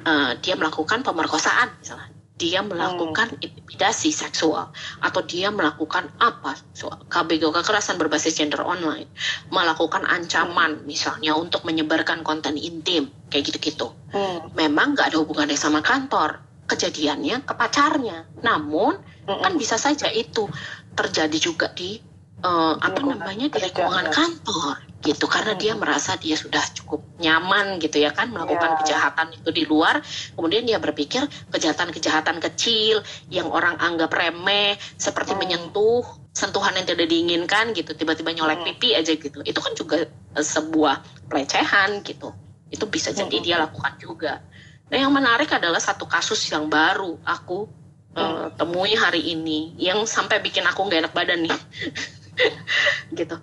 [0.07, 3.45] uh, dia melakukan pemerkosaan misalnya dia melakukan hmm.
[3.47, 4.67] intimidasi seksual
[4.99, 9.07] atau dia melakukan apa soal KBG kekerasan berbasis gender online
[9.55, 10.85] melakukan ancaman hmm.
[10.87, 14.51] misalnya untuk menyebarkan konten intim kayak gitu-gitu hmm.
[14.51, 19.39] memang nggak ada hubungannya sama kantor kejadiannya ke pacarnya namun hmm.
[19.39, 20.51] kan bisa saja itu
[20.95, 22.03] terjadi juga di
[22.45, 25.61] uh, apa namanya di lingkungan kantor gitu karena hmm.
[25.61, 28.79] dia merasa dia sudah cukup nyaman gitu ya kan melakukan yeah.
[28.81, 30.01] kejahatan itu di luar
[30.33, 35.41] kemudian dia berpikir kejahatan-kejahatan kecil yang orang anggap remeh seperti hmm.
[35.41, 38.67] menyentuh sentuhan yang tidak diinginkan gitu tiba-tiba nyolek hmm.
[38.73, 42.33] pipi aja gitu itu kan juga uh, sebuah pelecehan gitu
[42.73, 43.45] itu bisa jadi hmm.
[43.45, 44.41] dia lakukan juga
[44.89, 47.69] nah yang menarik adalah satu kasus yang baru aku
[48.17, 51.53] uh, temui hari ini yang sampai bikin aku nggak enak badan nih
[53.19, 53.37] gitu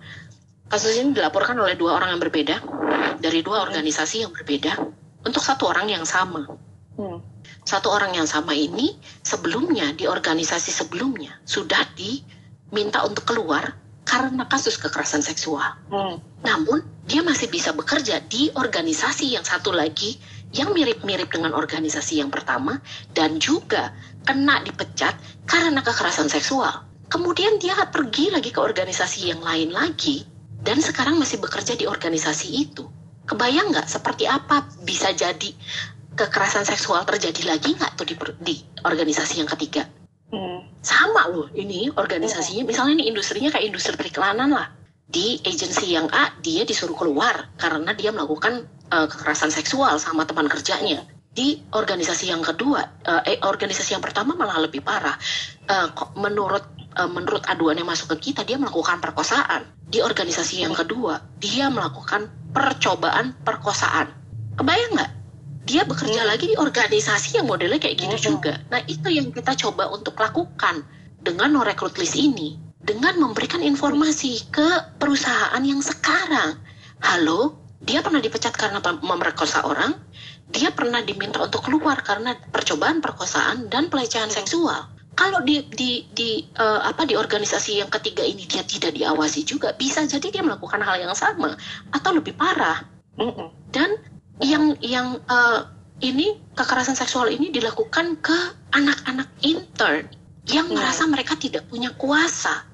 [0.72, 2.56] Kasus ini dilaporkan oleh dua orang yang berbeda
[3.20, 4.72] dari dua organisasi yang berbeda
[5.20, 6.48] untuk satu orang yang sama.
[6.96, 7.20] Hmm.
[7.60, 13.76] Satu orang yang sama ini sebelumnya di organisasi sebelumnya sudah diminta untuk keluar
[14.08, 15.76] karena kasus kekerasan seksual.
[15.92, 16.24] Hmm.
[16.40, 20.16] Namun dia masih bisa bekerja di organisasi yang satu lagi
[20.56, 22.80] yang mirip-mirip dengan organisasi yang pertama
[23.12, 23.92] dan juga
[24.24, 26.91] kena dipecat karena kekerasan seksual.
[27.12, 30.24] Kemudian dia pergi lagi ke organisasi yang lain lagi
[30.64, 32.88] dan sekarang masih bekerja di organisasi itu.
[33.28, 35.52] Kebayang nggak seperti apa bisa jadi
[36.16, 39.84] kekerasan seksual terjadi lagi nggak tuh di, di organisasi yang ketiga?
[40.32, 40.64] Hmm.
[40.80, 44.72] Sama loh ini organisasinya, misalnya ini industrinya kayak industri periklanan lah.
[45.04, 50.48] Di agensi yang A dia disuruh keluar karena dia melakukan uh, kekerasan seksual sama teman
[50.48, 51.04] kerjanya.
[51.28, 55.20] Di organisasi yang kedua, uh, eh, organisasi yang pertama malah lebih parah.
[55.68, 56.64] Uh, menurut
[56.96, 59.68] uh, menurut aduan yang masuk ke kita dia melakukan perkosaan.
[59.88, 64.12] Di organisasi yang kedua dia melakukan percobaan perkosaan.
[64.56, 65.12] Kebayang nggak?
[65.62, 66.30] Dia bekerja hmm.
[66.30, 68.24] lagi di organisasi yang modelnya kayak gitu hmm.
[68.24, 68.52] juga.
[68.68, 70.84] Nah itu yang kita coba untuk lakukan
[71.22, 76.58] dengan no recruit list ini dengan memberikan informasi ke perusahaan yang sekarang.
[77.02, 79.98] Halo dia pernah dipecat karena memerkosa orang
[80.52, 86.44] dia pernah diminta untuk keluar karena percobaan perkosaan dan pelecehan seksual kalau di di di
[86.56, 90.80] uh, apa di organisasi yang ketiga ini dia tidak diawasi juga bisa jadi dia melakukan
[90.80, 91.56] hal yang sama
[91.92, 92.88] atau lebih parah.
[93.68, 94.00] Dan
[94.40, 95.68] yang yang uh,
[96.00, 98.36] ini kekerasan seksual ini dilakukan ke
[98.72, 100.08] anak-anak intern
[100.48, 100.74] yang mm.
[100.74, 102.66] merasa mereka tidak punya kuasa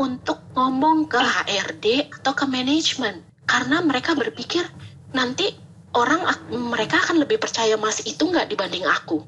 [0.00, 4.64] untuk ngomong ke HRD atau ke manajemen karena mereka berpikir
[5.12, 5.54] nanti
[5.94, 9.22] orang mereka akan lebih percaya mas itu nggak dibanding aku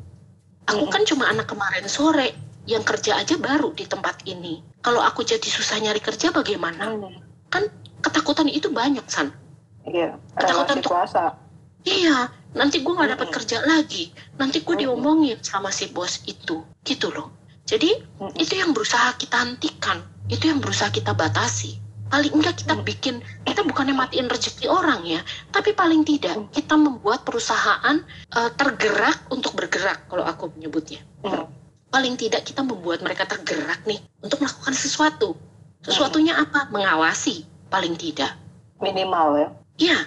[0.70, 2.35] Aku kan cuma anak kemarin sore
[2.70, 4.62] yang kerja aja baru di tempat ini.
[4.83, 6.94] Kalau aku jadi susah nyari kerja bagaimana?
[6.94, 7.18] Hmm.
[7.51, 7.66] Kan
[8.03, 9.35] ketakutan itu banyak, San.
[9.83, 10.90] Iya, ketakutan tuh.
[10.94, 11.35] Kuasa.
[11.83, 13.37] Iya, nanti gue nggak dapat hmm.
[13.42, 14.05] kerja lagi.
[14.38, 14.83] Nanti gue hmm.
[14.87, 16.62] diomongin sama si bos itu.
[16.87, 17.35] Gitu loh.
[17.66, 18.38] Jadi hmm.
[18.38, 19.98] itu yang berusaha kita hentikan.
[20.31, 25.25] Itu yang berusaha kita batasi paling enggak kita bikin kita bukannya matiin rezeki orang ya
[25.48, 28.05] tapi paling tidak kita membuat perusahaan
[28.37, 31.01] uh, tergerak untuk bergerak kalau aku menyebutnya.
[31.25, 31.48] Hmm.
[31.92, 35.37] paling tidak kita membuat mereka tergerak nih untuk melakukan sesuatu.
[35.85, 36.72] Sesuatunya apa?
[36.72, 38.33] Mengawasi paling tidak.
[38.81, 39.48] Minimal ya.
[39.77, 39.98] Ya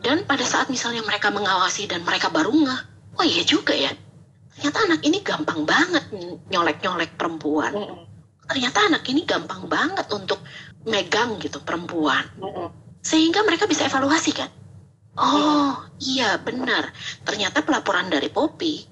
[0.00, 2.82] dan pada saat misalnya mereka mengawasi dan mereka baru nggak
[3.20, 3.92] oh iya juga ya.
[4.56, 6.04] Ternyata anak ini gampang banget
[6.52, 7.72] nyolek-nyolek perempuan.
[7.72, 8.04] Hmm.
[8.44, 10.36] ternyata anak ini gampang banget untuk
[10.84, 12.24] megang gitu perempuan
[13.04, 14.50] sehingga mereka bisa evaluasi kan
[15.18, 16.92] oh iya benar
[17.24, 18.84] ternyata pelaporan dari Poppy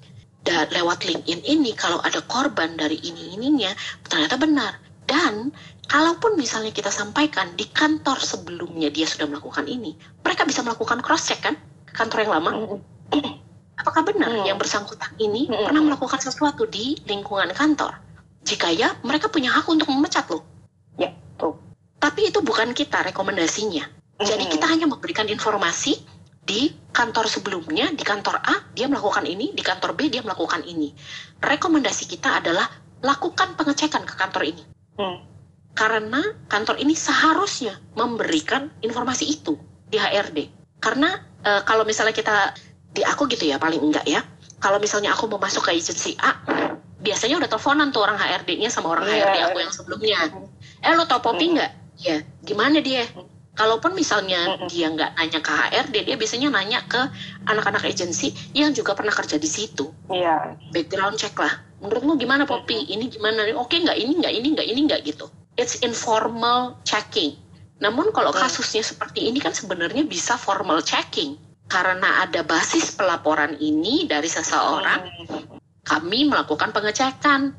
[0.43, 3.71] dan lewat LinkedIn ini kalau ada korban dari ini ininya
[4.05, 4.75] ternyata benar
[5.07, 5.51] dan
[5.87, 11.31] kalaupun misalnya kita sampaikan di kantor sebelumnya dia sudah melakukan ini mereka bisa melakukan cross
[11.31, 11.55] check kan
[11.87, 12.51] ke kantor yang lama
[13.73, 14.45] Apakah benar Hmm.
[14.45, 15.65] yang bersangkutan ini Hmm.
[15.67, 17.97] pernah melakukan sesuatu di lingkungan kantor?
[18.45, 20.45] Jika ya, mereka punya hak untuk memecat lo.
[22.03, 23.87] Tapi itu bukan kita rekomendasinya.
[24.19, 26.03] Jadi kita hanya memberikan informasi
[26.43, 30.91] di kantor sebelumnya, di kantor A dia melakukan ini, di kantor B dia melakukan ini.
[31.39, 32.67] Rekomendasi kita adalah
[32.99, 34.63] lakukan pengecekan ke kantor ini.
[34.99, 35.23] Hmm.
[35.71, 36.19] Karena
[36.51, 39.55] kantor ini seharusnya memberikan informasi itu
[39.87, 40.51] di HRD.
[40.83, 41.15] Karena
[41.47, 42.51] eh, kalau misalnya kita
[42.91, 44.19] di aku gitu ya paling enggak ya.
[44.59, 46.39] Kalau misalnya aku mau masuk ke agensi A,
[47.03, 49.27] biasanya udah teleponan tuh orang HRD-nya sama orang Iya.
[49.27, 50.17] HRD aku yang sebelumnya.
[50.79, 51.82] Eh lo tau Poppy nggak?
[52.03, 53.07] Ya, gimana dia?
[53.53, 56.97] Kalaupun misalnya dia nggak nanya ke HRD, dia biasanya nanya ke
[57.45, 59.93] anak-anak agensi yang juga pernah kerja di situ.
[60.09, 60.57] Iya.
[60.73, 61.61] Background check lah.
[61.77, 62.89] Menurut lu gimana Poppy?
[62.89, 63.45] Ini gimana?
[63.55, 63.93] Oke nggak?
[63.93, 64.33] Ini nggak?
[64.33, 64.67] Ini nggak?
[64.73, 65.29] Ini nggak gitu.
[65.53, 67.37] It's informal checking.
[67.77, 68.41] Namun kalau Hmm.
[68.41, 71.37] kasusnya seperti ini kan sebenarnya bisa formal checking.
[71.69, 75.52] Karena ada basis pelaporan ini dari seseorang, Hmm.
[75.83, 77.51] Kami melakukan pengecekan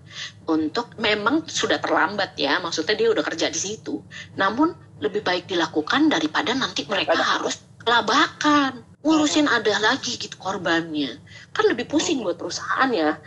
[0.48, 4.00] untuk memang sudah terlambat ya maksudnya dia udah kerja di situ.
[4.40, 4.72] Namun
[5.04, 11.20] lebih baik dilakukan daripada nanti mereka harus labakan ngurusin ada lagi gitu korbannya.
[11.52, 13.20] Kan lebih pusing buat perusahaan ya.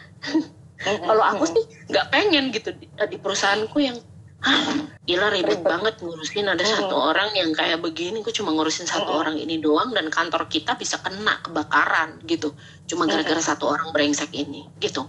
[0.77, 1.01] Hmm.
[1.10, 3.97] kalau aku sih nggak pengen gitu di, di perusahaanku yang
[4.45, 4.62] ah
[5.10, 6.45] gila ribet banget ngurusin.
[6.49, 6.73] Ada Hmm.
[6.86, 9.21] satu orang yang kayak begini gue cuma ngurusin satu Hmm.
[9.21, 12.53] orang ini doang dan kantor kita bisa kena kebakaran gitu
[12.88, 15.06] cuma gara-gara satu orang brengsek ini gitu.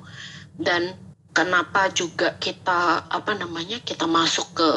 [0.58, 0.92] Dan
[1.32, 4.70] kenapa juga kita apa namanya kita masuk ke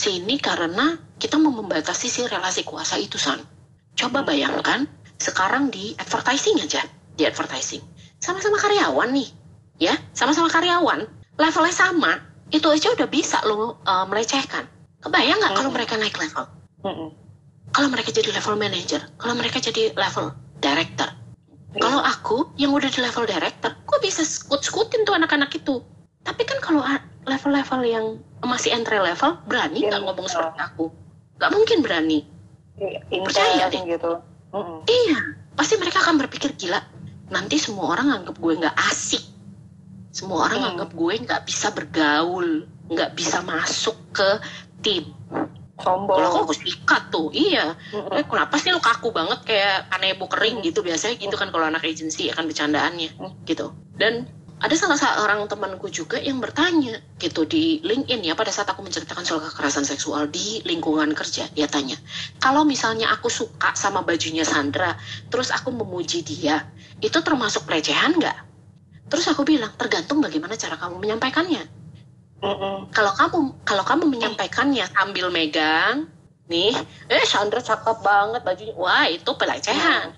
[0.00, 3.38] sini karena kita mau membatasi si relasi kuasa itu san.
[3.94, 4.88] Coba bayangkan
[5.20, 6.80] sekarang di advertising aja
[7.14, 7.84] di advertising.
[8.16, 9.28] Sama-sama karyawan nih
[9.76, 9.92] ya.
[10.16, 11.04] Sama-sama karyawan.
[11.36, 14.64] Levelnya sama itu aja udah bisa lo uh, melecehkan.
[15.04, 15.76] Kebayang nggak kalau Hmm.
[15.76, 16.44] mereka naik level?
[16.80, 17.12] Hmm.
[17.70, 21.06] kalau mereka jadi level manager kalau mereka jadi level director
[21.78, 25.78] kalau aku yang udah di level director gue bisa skut-skutin tuh anak-anak itu
[26.20, 26.82] tapi kan kalau
[27.24, 28.06] level-level yang
[28.42, 30.34] masih entry level berani Iya, nggak ngomong betul.
[30.42, 30.84] seperti aku
[31.38, 32.20] nggak mungkin berani
[32.80, 33.84] Iya, Percaya deh.
[33.84, 34.12] gitu.
[34.56, 34.80] Hmm.
[34.88, 36.80] Iya, pasti mereka akan berpikir gila.
[37.28, 39.20] Nanti semua orang anggap gue nggak asik.
[40.08, 40.70] Semua orang Hmm.
[40.72, 44.40] anggap gue nggak bisa bergaul, nggak bisa masuk ke
[44.80, 45.12] tim.
[45.80, 46.16] Sombong.
[46.20, 47.74] Kalau aku sikat tuh, iya.
[47.92, 48.20] Hmm.
[48.20, 51.82] Eh, kenapa sih lu kaku banget kayak kanebo kering gitu biasanya gitu kan kalau anak
[51.84, 53.32] agensi akan bercandaannya Hmm.
[53.44, 53.72] gitu.
[53.96, 54.28] Dan
[54.60, 59.24] ada salah seorang temanku juga yang bertanya gitu di LinkedIn ya pada saat aku menceritakan
[59.24, 61.96] soal kekerasan seksual di lingkungan kerja dia tanya
[62.44, 65.00] kalau misalnya aku suka sama bajunya Sandra
[65.32, 66.68] terus aku memuji dia
[67.00, 68.36] itu termasuk pelecehan nggak
[69.08, 71.79] terus aku bilang tergantung bagaimana cara kamu menyampaikannya
[72.90, 76.08] Kalau kamu kalau kamu menyampaikannya sambil megang
[76.48, 76.72] nih
[77.12, 78.74] eh Sandra cakep banget bajunya.
[78.74, 80.16] Wah itu pelecehan.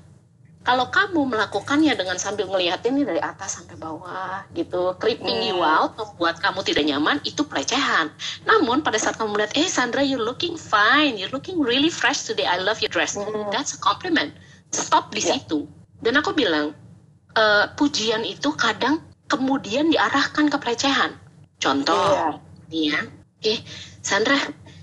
[0.63, 5.91] Kalau kamu melakukannya dengan sambil ngeliatin nih dari atas sampai bawah gitu creeping you Hmm.
[5.91, 8.15] out membuat kamu tidak nyaman itu pelecehan.
[8.47, 11.19] Namun pada saat kamu melihat eh Sandra you're looking fine.
[11.19, 12.47] You're looking really fresh today.
[12.47, 13.19] I love your dress.
[13.51, 14.39] That's a compliment.
[14.71, 15.35] Stop di Ya.
[15.43, 15.67] situ.
[15.99, 16.79] Dan aku bilang
[17.35, 21.19] eh, pujian itu kadang kemudian diarahkan ke pelecehan
[21.62, 22.27] contoh Iya.
[22.68, 23.01] nih ya.
[23.46, 23.59] Eh
[24.03, 24.35] Sandra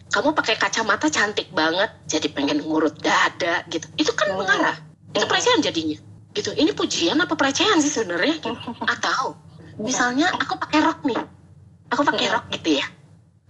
[0.10, 3.86] kamu pakai kacamata cantik banget jadi pengen ngurut dada gitu.
[4.00, 4.40] Itu kan Hmm.
[4.42, 4.80] mengarah.
[5.12, 6.00] Itu pelecehan jadinya.
[6.32, 6.56] Gitu.
[6.56, 8.40] Ini pujian apa pelecehan sih sebenarnya?
[8.40, 8.56] Gitu.
[8.96, 9.36] atau
[9.76, 11.20] misalnya aku pakai rok nih.
[11.92, 12.36] Aku pakai Hmm.
[12.40, 12.88] rok gitu ya.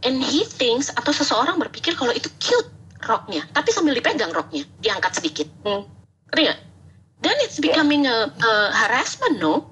[0.01, 5.21] And he thinks atau seseorang berpikir kalau itu cute roknya tapi sambil dipegang roknya diangkat
[5.21, 5.47] sedikit.
[5.63, 5.85] Hmm.
[6.29, 6.45] ngerti
[7.19, 9.65] dan it's becoming a, a harassment no?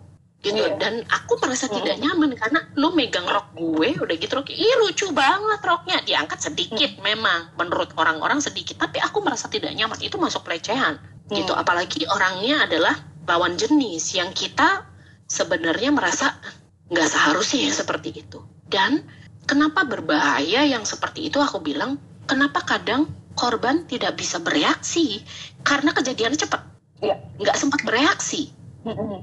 [0.43, 0.57] Gitu.
[0.57, 0.77] Iya.
[0.77, 5.09] dan aku merasa tidak nyaman karena lu megang rok gue udah gitu rok ih lucu
[5.09, 9.97] banget roknya diangkat sedikit memang menurut orang-orang sedikit tapi aku merasa tidak nyaman.
[9.97, 11.01] Itu masuk pelecehan
[11.33, 11.51] gitu.
[11.51, 11.61] Hmm.
[11.65, 12.95] apalagi orangnya adalah
[13.27, 14.87] lawan jenis yang kita
[15.27, 16.37] sebenarnya merasa
[16.87, 18.39] nggak seharusnya ya seperti itu.
[18.69, 19.03] Dan
[19.49, 21.41] kenapa berbahaya yang seperti itu?
[21.41, 25.25] Aku bilang kenapa kadang korban tidak bisa bereaksi?
[25.65, 26.61] Karena kejadiannya cepat.
[26.97, 27.13] Iya.
[27.37, 28.53] nggak sempat bereaksi.
[28.87, 29.19] Hmm.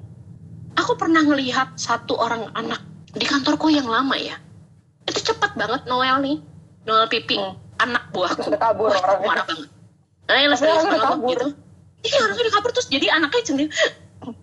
[0.76, 2.82] aku pernah ngelihat satu orang anak
[3.14, 4.36] di kantorku yang lama ya.
[5.04, 6.36] Itu cepat banget Noel nih.
[6.84, 7.56] Noel Pipi Hmm.
[7.78, 8.44] anak buahku.
[8.44, 9.26] Terus kabur Wah, orangnya.
[9.26, 9.68] marah banget.
[10.24, 11.28] Nah yang serius banget kabur.
[11.30, 11.46] gitu.
[12.02, 13.70] Iya orangnya udah kabur terus jadi anaknya sendiri.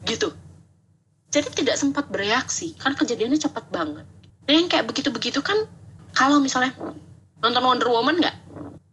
[0.03, 0.30] Gitu.
[1.32, 4.05] Jadi tidak sempat bereaksi karena kejadiannya cepat banget.
[4.43, 5.55] Dan yang kayak begitu-begitu kan
[6.11, 6.76] kalau misalnya
[7.39, 8.36] nonton Wonder Woman nggak?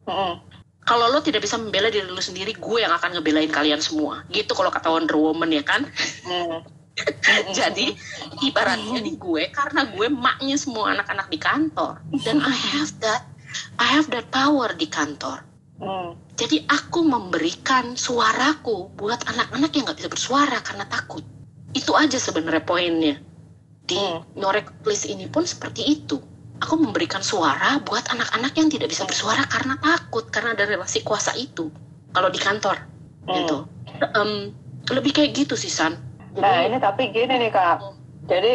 [0.05, 0.41] Hmm.
[0.81, 4.25] kalau lo tidak bisa membela diri lo sendiri gue yang akan ngebelain kalian semua.
[4.33, 5.85] Gitu kalau kata Wonder Woman ya kan?
[6.25, 6.65] Hmm.
[7.59, 7.95] jadi
[8.43, 12.03] ibaratnya di gue karena gue maknya semua anak-anak di kantor.
[12.25, 13.23] Dan I have that
[13.81, 15.45] I have that power di kantor.
[15.79, 16.19] Hmm.
[16.35, 21.23] jadi aku memberikan suaraku buat anak-anak yang nggak bisa bersuara karena takut.
[21.71, 23.23] Itu aja sebenarnya poinnya.
[23.87, 24.27] Di Hmm.
[24.35, 26.19] Norek Please ini pun seperti itu.
[26.59, 31.31] Aku memberikan suara buat anak-anak yang tidak bisa bersuara karena takut karena ada relasi kuasa
[31.39, 31.71] itu
[32.11, 32.83] kalau di kantor.
[33.31, 33.35] Hmm.
[33.39, 33.57] gitu.
[34.03, 34.51] Em,
[34.91, 37.77] lebih kayak gitu sih San Nah Jadi, ini tapi gini nih kak,
[38.25, 38.53] jadi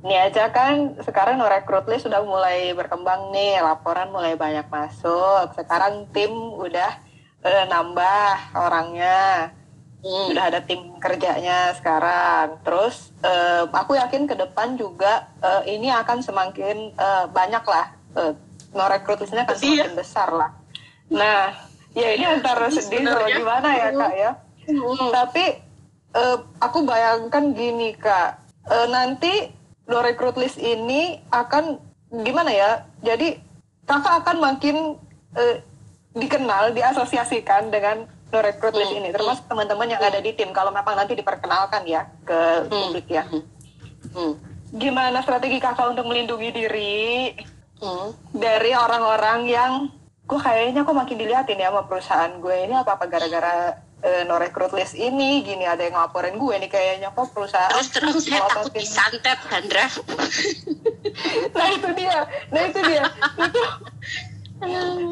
[0.00, 5.52] ini aja kan sekarang no recruit list sudah mulai berkembang nih, laporan mulai banyak masuk.
[5.52, 6.92] Sekarang tim udah
[7.40, 9.52] eh, nambah orangnya,
[10.00, 12.56] hmm, sudah ada tim kerjanya sekarang.
[12.62, 18.32] Terus eh, aku yakin ke depan juga eh, ini akan semakin eh, banyak lah, eh,
[18.72, 19.84] no recruit listnya akan Iya.
[19.84, 20.50] semakin besar lah.
[21.06, 21.52] Nah,
[21.92, 24.30] ya ini antara Jadi sedih sama sebenarnya- gimana ya kak ya.
[24.66, 25.44] hmm, Tapi
[26.14, 29.52] eh, aku bayangkan gini kak, Eh, nanti
[29.84, 31.76] no recruit list ini akan
[32.24, 32.70] gimana ya?
[33.04, 33.36] Jadi
[33.84, 34.96] kakak akan makin
[35.36, 35.60] eh,
[36.16, 40.48] dikenal, diasosiasikan dengan no recruit list Hmm, ini, termasuk teman-teman yang ada di tim.
[40.56, 42.88] Kalau memang nanti diperkenalkan ya ke Hmm.
[42.88, 43.28] publik ya.
[43.28, 44.32] hmm,
[44.74, 47.36] Gimana strategi kakak untuk melindungi diri
[47.84, 48.32] hmm.
[48.32, 49.72] dari orang-orang yang
[50.24, 54.36] gue kayaknya kok makin diliatin ya sama perusahaan gue ini apa apa gara-gara eh, no
[54.36, 58.44] recruit list ini gini ada yang ngelaporin gue nih kayaknya kok perusahaan terus terang saya
[58.46, 59.86] takut disantet Sandra
[61.56, 62.18] nah itu dia.
[62.50, 63.04] Nah itu dia.
[63.38, 63.60] Itu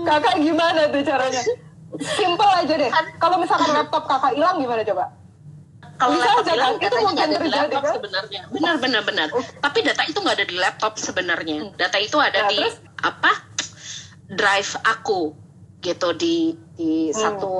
[0.03, 1.43] kakak gimana tuh caranya?
[2.01, 2.91] Simple aja deh.
[3.17, 5.05] Kalau misalkan laptop kakak hilang gimana coba?
[5.95, 6.83] Kalau Bisa laptop aja, hilang kan?
[6.83, 7.95] Itu mungkin ada di terjadi, laptop kan?
[7.95, 8.41] sebenarnya.
[8.51, 9.29] Benar benar benar.
[9.61, 11.57] Tapi data itu nggak ada di laptop sebenarnya.
[11.77, 12.75] Data itu ada Nah, di terus?
[12.99, 13.33] apa?
[14.27, 15.21] Drive aku
[15.79, 16.37] gitu di
[16.75, 17.15] di Hmm.
[17.15, 17.53] satu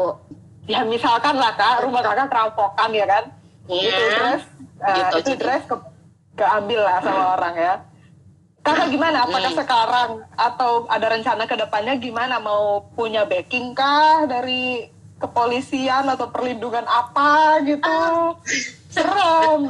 [0.71, 3.25] ya misalkan lah kak rumah kakak kerampokan ya kan?
[3.67, 3.91] Iya.
[3.91, 4.43] itu dress
[4.83, 5.77] Gitu, itu dress ke
[6.35, 7.75] keambil lah sama orang ya.
[8.63, 9.27] Kakak gimana?
[9.27, 9.59] Apakah Hmm.
[9.63, 12.39] sekarang atau ada rencana ke depannya gimana?
[12.39, 14.87] Mau punya backing kah dari
[15.19, 17.87] kepolisian atau perlindungan apa gitu?
[17.87, 18.35] Ah.
[18.91, 19.63] serem.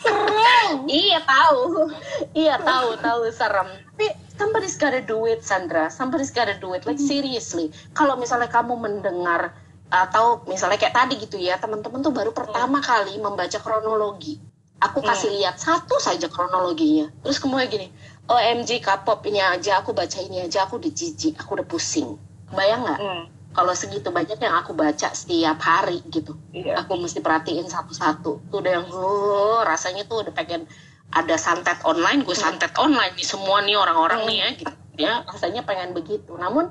[0.00, 0.88] Serem.
[0.88, 1.92] Iya tahu,
[2.32, 3.68] iya tahu tahu serem.
[3.96, 5.92] Tapi somebody's gotta do it, Sandra.
[5.92, 6.88] Somebody's gotta do it.
[6.88, 9.52] Like seriously, kalau misalnya kamu mendengar
[9.90, 14.38] atau misalnya kayak tadi gitu ya, teman-teman tuh baru pertama kali membaca kronologi.
[14.80, 17.12] Aku kasih lihat satu saja kronologinya.
[17.20, 17.86] Terus kemudian gini,
[18.30, 22.16] OMG K-pop ini aja, aku baca ini aja, aku udah jijik, aku udah pusing.
[22.54, 23.00] Bayang nggak?
[23.02, 26.78] Hmm, Kalau segitu banyak yang aku baca setiap hari gitu iya.
[26.78, 28.46] aku mesti perhatiin satu-satu.
[28.46, 30.70] Tuh udah yang oh, rasanya tuh udah pengen
[31.10, 34.74] ada santet online gue santet online nih semua nih orang-orang nih ya gitu.
[34.94, 36.30] Ya rasanya pengen begitu.
[36.38, 36.70] Namun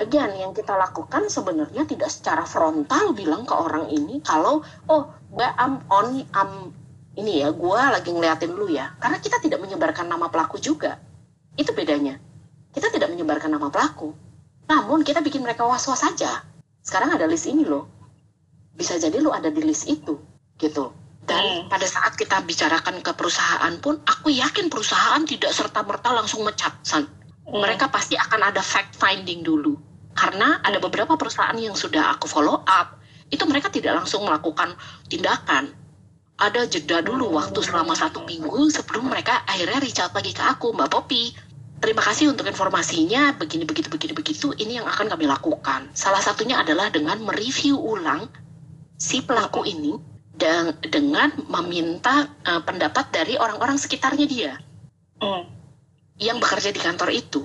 [0.00, 5.02] again yang kita lakukan sebenarnya tidak secara frontal bilang ke orang ini kalau oh
[5.32, 6.70] gue am on am
[7.14, 8.92] ini ya gue lagi ngeliatin lu ya.
[8.98, 10.98] Karena kita tidak menyebarkan nama pelaku juga.
[11.54, 12.18] Itu bedanya.
[12.74, 14.10] Kita tidak menyebarkan nama pelaku.
[14.66, 16.42] Namun kita bikin mereka was-was saja
[16.84, 17.88] sekarang ada list ini loh.
[18.76, 20.20] Bisa jadi lu ada di list itu
[20.60, 20.92] gitu.
[21.24, 21.72] Dan Hmm.
[21.72, 26.76] pada saat kita bicarakan ke perusahaan pun aku yakin perusahaan tidak serta merta langsung mecat
[26.84, 27.08] san
[27.44, 27.60] Hmm.
[27.60, 29.76] mereka pasti akan ada fact finding dulu.
[30.14, 34.78] Karena ada beberapa perusahaan yang sudah aku follow up itu mereka tidak langsung melakukan
[35.10, 35.74] tindakan.
[36.34, 40.74] Ada jeda dulu waktu selama satu minggu sebelum mereka akhirnya reach out lagi ke aku
[40.74, 41.30] mbak Poppy
[41.78, 44.50] terima kasih untuk informasinya begini begitu begini begitu.
[44.56, 45.92] Ini yang akan kami lakukan.
[45.92, 48.26] Salah satunya adalah dengan mereview ulang
[48.96, 49.94] si pelaku ini
[50.34, 54.52] dan dengan meminta eh, pendapat dari orang-orang sekitarnya dia.
[55.22, 55.46] Hmm,
[56.18, 57.42] yang bekerja di kantor itu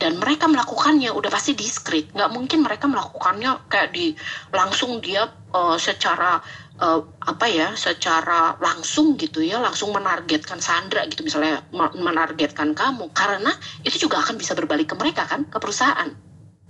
[0.00, 4.16] dan mereka melakukannya udah pasti diskret nggak mungkin mereka melakukannya kayak di
[4.48, 6.40] langsung dia eh, secara
[6.80, 13.12] eh, apa ya secara langsung gitu ya langsung menargetkan Sandra gitu misalnya me- menargetkan kamu
[13.12, 13.52] karena
[13.84, 16.08] itu juga akan bisa berbalik ke mereka kan ke perusahaan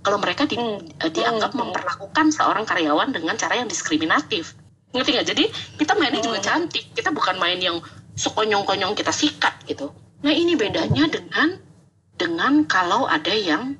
[0.03, 0.83] kalau mereka di- Hmm.
[0.99, 1.71] eh, dianggap Hmm.
[1.71, 4.55] memperlakukan seorang karyawan dengan cara yang diskriminatif
[4.91, 5.43] ngerti nggak jadi
[5.79, 6.47] kita mainnya juga Hmm.
[6.67, 7.79] cantik kita bukan main yang
[8.11, 9.87] sekonyong-konyong kita sikat gitu
[10.21, 11.57] nah ini bedanya dengan
[12.17, 13.73] dengan kalau ada yang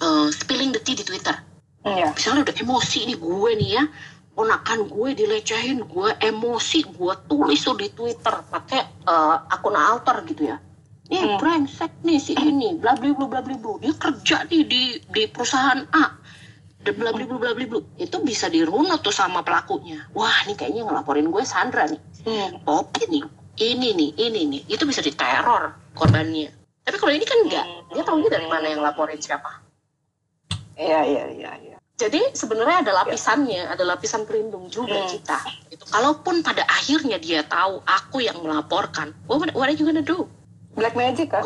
[0.00, 1.36] eh, spilling the tea di Twitter.
[1.84, 3.84] Ya misalnya udah emosi nih gue nih ya
[4.36, 10.48] ponakan gue dilecehin gue emosi gue tulis tuh di Twitter pakai eh, akun alter gitu
[10.48, 10.56] ya.
[11.08, 11.36] Nih Hmm.
[11.40, 13.72] brengsek nih si ini bla bla bla bla bla bla.
[13.80, 16.04] dia kerja nih di di perusahaan A.
[16.84, 17.64] Dan bla bla bla bla bla.
[17.64, 17.80] Bla.
[17.96, 20.04] itu bisa dirunut tuh sama pelakunya.
[20.12, 22.00] Wah nih kayaknya ngelaporin gue Sandra nih.
[22.28, 23.24] Hmm, Poppy nih
[23.58, 24.62] ini nih ini nih.
[24.70, 26.50] Itu bisa diteror korbannya.
[26.86, 29.60] Tapi kalau ini kan enggak dia tahunya dari mana yang laporin siapa.
[30.78, 31.76] Iya iya iya iya.
[31.98, 35.10] Jadi sebenarnya ada lapisannya ada lapisan pelindung juga Hmm.
[35.10, 35.38] kita
[35.74, 40.30] itu kalaupun pada akhirnya dia tahu aku yang melaporkan what, what are you gonna do?
[40.78, 41.42] Black magic kan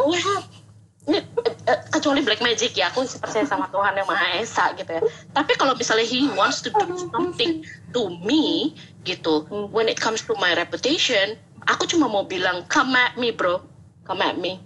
[1.08, 5.02] uh, kecuali black magic ya aku percaya sama Tuhan yang Maha Esa gitu ya.
[5.34, 10.36] Tapi kalau misalnya he wants to do something to me gitu when it comes to
[10.38, 11.34] my reputation
[11.64, 13.60] aku cuma mau bilang come at me bro.
[14.02, 14.58] Come at me.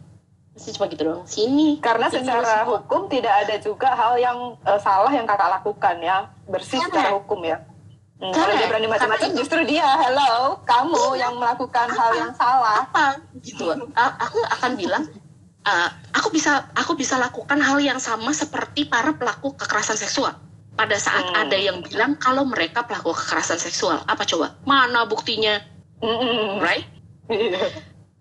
[0.53, 1.23] Masih cuma gitu doang.
[1.25, 1.77] Sini.
[1.79, 2.81] Karena Ini secara semua.
[2.81, 6.17] hukum tidak ada juga hal yang eh, salah yang kakak lakukan ya,
[6.47, 6.91] bersih Correct.
[6.91, 7.61] secara hukum ya.
[8.17, 12.89] Hmm, kalau dia berani macam-macam, Karena- justru dia, hello, kamu yang melakukan hal yang salah.
[12.89, 13.21] apa?
[13.45, 13.69] Gitu.
[13.93, 15.05] Aku akan bilang
[15.63, 20.33] uh, aku bisa aku bisa lakukan hal yang sama seperti para pelaku kekerasan seksual.
[20.73, 21.45] Pada saat Hmm.
[21.45, 24.01] ada yang bilang kalau mereka pelaku kekerasan seksual.
[24.05, 24.57] Apa coba?
[24.65, 25.61] Mana buktinya
[26.03, 26.61] Mm-mm.
[26.61, 26.87] right?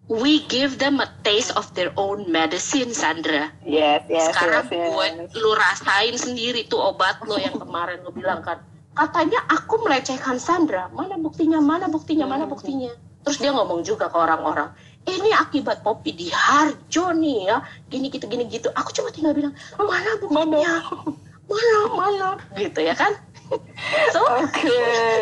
[0.05, 3.49] We give them a taste of their own medicine Sandra.
[3.65, 4.89] Yes, yes, sekarang yes, yes.
[4.93, 8.61] buat lu rasain sendiri tuh obat lo yang kemarin lo bilang kan.
[8.93, 10.93] Katanya aku melecehkan Sandra.
[10.93, 12.93] Mana buktinya mana buktinya mana buktinya?
[13.25, 14.69] Terus dia ngomong juga ke orang-orang
[15.05, 17.57] ini akibat Poppy di Harjo nih ya.
[17.89, 18.69] Gini gitu gini gitu.
[18.73, 20.45] Aku cuma tinggal bilang mana buktinya?
[20.45, 20.59] Mana
[21.91, 23.13] mana gitu ya kan
[24.13, 24.65] so Oke.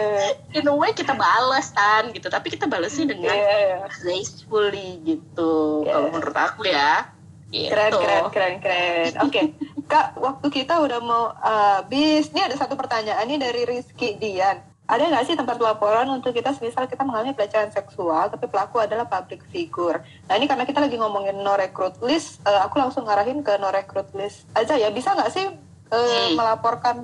[0.57, 3.77] in a way kita balas kan gitu tapi kita balasnya dengan Iya, iya.
[3.91, 5.99] gracefully gitu Yeah.
[5.99, 7.11] kalau menurut aku ya
[7.53, 7.69] gitu.
[7.69, 9.11] Keren, keren, keren, keren.
[9.21, 9.41] Oke,
[9.85, 12.33] Kak, waktu kita udah mau habis.
[12.33, 14.57] Ini ada satu pertanyaan nih dari Rizky Dian.
[14.89, 19.05] Ada nggak sih tempat laporan untuk kita, misal kita mengalami pelecehan seksual, tapi pelaku adalah
[19.05, 20.01] public figure.
[20.25, 23.69] Nah ini karena kita lagi ngomongin no recruit list, eh, aku langsung ngarahin ke no
[23.69, 24.89] recruit list aja ya.
[24.89, 25.45] Bisa nggak sih
[25.93, 26.33] eh, Hmm.
[26.33, 26.97] melaporkan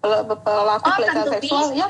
[0.00, 1.76] pel- pelaku Oh, pelecehan seksual bisa.
[1.76, 1.86] ya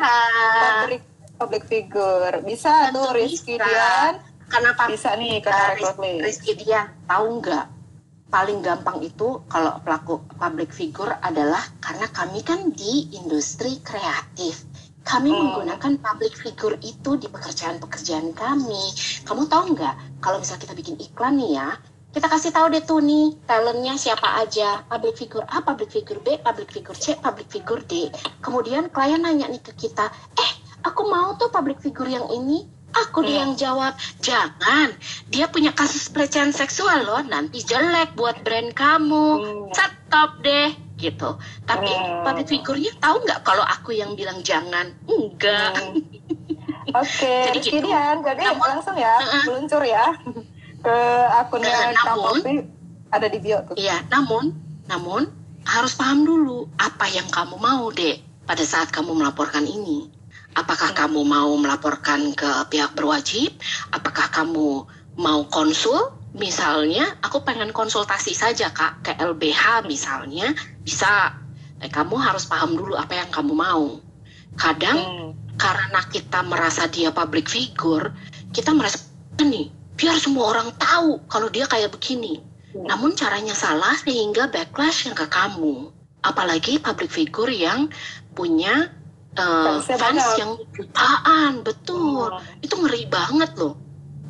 [0.60, 2.34] public public figure?
[2.42, 3.64] Bisa Tentu tuh Rizky bisa.
[3.64, 4.14] Dian.
[4.44, 6.20] Kenapa Bisa nih Riz- list.
[6.20, 7.66] Rizky Dian tahu nggak?
[8.28, 14.66] Paling gampang itu kalau pelaku public figure adalah karena kami kan di industri kreatif.
[15.00, 15.38] Kami Hmm.
[15.40, 18.84] menggunakan public figure itu di pekerjaan-pekerjaan kami.
[19.22, 19.94] Kamu tahu nggak?
[20.18, 21.74] Kalau misal kita bikin iklan nih ya,
[22.10, 24.82] kita kasih tahu deh tuh nih talentnya siapa aja.
[24.84, 28.10] Public figure A, public figure B, public figure C, public figure D.
[28.40, 30.52] Kemudian klien nanya nih ke kita, eh
[30.82, 32.66] aku mau tuh public figure yang ini.
[32.90, 33.42] Aku dia Hmm.
[33.46, 34.90] yang jawab, jangan.
[35.30, 37.22] Dia punya kasus pelecehan seksual loh.
[37.22, 39.26] Nanti jelek buat brand kamu.
[39.38, 39.70] Hmm.
[39.70, 41.38] Stop deh, gitu.
[41.62, 42.26] Tapi Hmm.
[42.26, 44.90] public figure-nya tahu nggak kalau aku yang bilang jangan?
[45.06, 45.78] Enggak.
[45.78, 46.02] Hmm.
[46.90, 47.94] Oke, Jadi Rizky gitu.
[48.26, 49.14] Jadi Namun- langsung ya,
[49.46, 50.10] meluncur ya
[50.80, 50.96] ke
[51.40, 52.56] akunnya Kak namun- Poppy.
[53.10, 53.74] Ada di bio tuh.
[53.74, 54.54] Iya, namun,
[54.86, 55.26] namun
[55.66, 60.06] harus paham dulu apa yang kamu mau, dek, pada saat kamu melaporkan ini.
[60.54, 63.50] Apakah kamu mau melaporkan ke pihak berwajib?
[63.90, 64.86] Apakah kamu
[65.18, 66.14] mau konsul?
[66.30, 70.54] Misalnya, aku pengen konsultasi saja, Kak, ke LBH misalnya,
[70.86, 71.34] bisa.
[71.82, 73.98] Eh, kamu harus paham dulu apa yang kamu mau.
[74.54, 75.30] Kadang Hmm.
[75.58, 78.14] karena kita merasa dia public figure,
[78.54, 79.02] kita merasa
[79.42, 79.70] nih,
[80.00, 82.40] biar semua orang tahu kalau dia kayak begini.
[82.72, 82.88] Hmm.
[82.88, 85.92] Namun caranya salah sehingga backlash yang ke kamu.
[86.24, 87.92] Apalagi public figure yang
[88.32, 88.88] punya
[89.36, 92.32] uh, fans yang jutaan, betul.
[92.32, 92.64] Hmm.
[92.64, 93.76] Itu ngeri banget loh.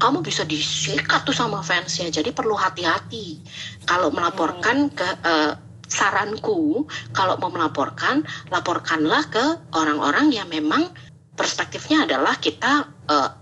[0.00, 3.44] Kamu bisa disikat tuh sama fansnya, jadi perlu hati-hati.
[3.84, 5.52] Kalau melaporkan ke uh,
[5.86, 9.44] saranku, kalau mau melaporkan, laporkanlah ke
[9.76, 10.88] orang-orang yang memang
[11.36, 13.39] perspektifnya adalah kita uh,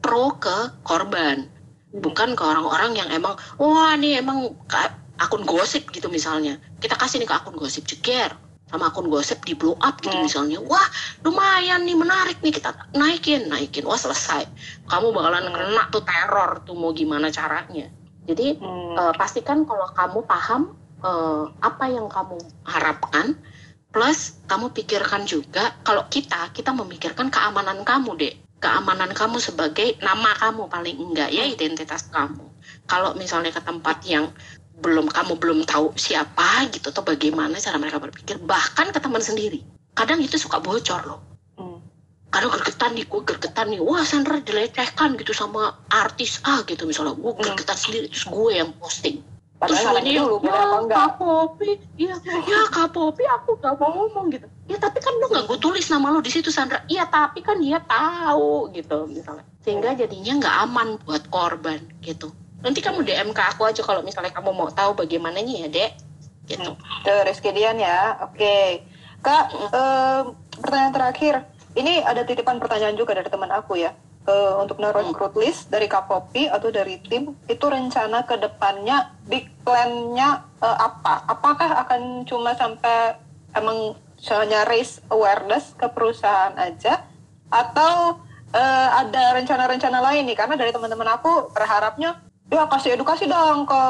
[0.00, 1.46] pro ke korban.
[1.90, 4.54] Bukan ke orang-orang yang emang wah nih emang
[5.20, 6.56] akun gosip gitu misalnya.
[6.80, 8.32] Kita kasih nih ke akun gosip ceger
[8.70, 10.24] sama akun gosip di blow up gitu Hmm.
[10.24, 10.58] misalnya.
[10.62, 10.86] Wah
[11.26, 13.84] lumayan nih menarik nih kita naikin naikin.
[13.84, 14.46] Wah selesai.
[14.86, 15.54] Kamu bakalan Hmm.
[15.54, 17.90] kena tuh teror tuh mau gimana caranya.
[18.30, 18.94] Jadi Hmm.
[18.94, 20.62] eh, pastikan kalau kamu paham
[21.00, 22.36] eh, apa yang kamu
[22.68, 23.34] harapkan
[23.90, 30.36] plus kamu pikirkan juga kalau kita kita memikirkan keamanan kamu deh keamanan kamu sebagai nama
[30.36, 32.44] kamu paling enggak ya identitas kamu.
[32.84, 34.28] Kalau misalnya ke tempat yang
[34.80, 39.64] belum kamu belum tahu siapa gitu atau bagaimana cara mereka berpikir bahkan ke teman sendiri.
[39.96, 41.20] Kadang itu suka bocor loh.
[41.56, 41.80] Hmm.
[42.30, 43.80] kadang gergetan nih gue gergetan nih.
[43.82, 46.86] Wah Sandra dilecehkan gitu sama artis A gitu.
[46.86, 47.42] Misalnya gue Hmm.
[47.42, 49.20] gergetan sendiri terus gue yang posting
[49.60, 50.96] Padahal terus ada dulu, ya apa enggak.
[50.96, 55.28] Kak Popi iya ya Kak Popi aku gak mau ngomong gitu ya tapi kan lu
[55.28, 59.44] nggak gue tulis nama lu di situ Sandra iya tapi kan dia tahu gitu misalnya
[59.60, 62.32] sehingga jadinya nggak aman buat korban gitu
[62.64, 65.92] nanti kamu DM ke aku aja kalau misalnya kamu mau tahu bagaimananya ya dek
[66.50, 66.72] gitu
[67.06, 68.18] Tuh, Rizky Dian ya.
[68.26, 68.84] Oke.
[69.20, 70.24] Kak, em,
[70.58, 71.34] pertanyaan terakhir.
[71.76, 73.94] Ini ada titipan pertanyaan juga dari teman aku ya.
[74.28, 79.48] Eh, untuk recruit list dari Kak Poppy atau dari tim, itu rencana ke depannya, big
[79.64, 81.24] plan-nya eh, apa?
[81.24, 83.16] Apakah akan cuma sampai
[83.56, 83.96] emang
[84.28, 87.00] hanya raise awareness ke perusahaan aja?
[87.48, 88.20] Atau
[88.52, 90.36] eh, ada rencana-rencana lain nih?
[90.36, 92.20] Karena dari teman-teman aku berharapnya
[92.52, 93.82] ya kasih edukasi dong ke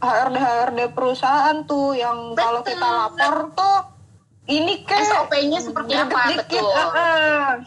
[0.00, 2.40] HRD HRD perusahaan tuh yang Betul.
[2.40, 3.78] kalau kita lapor tuh
[4.48, 6.72] ini kayak SOP-nya seperti apa betul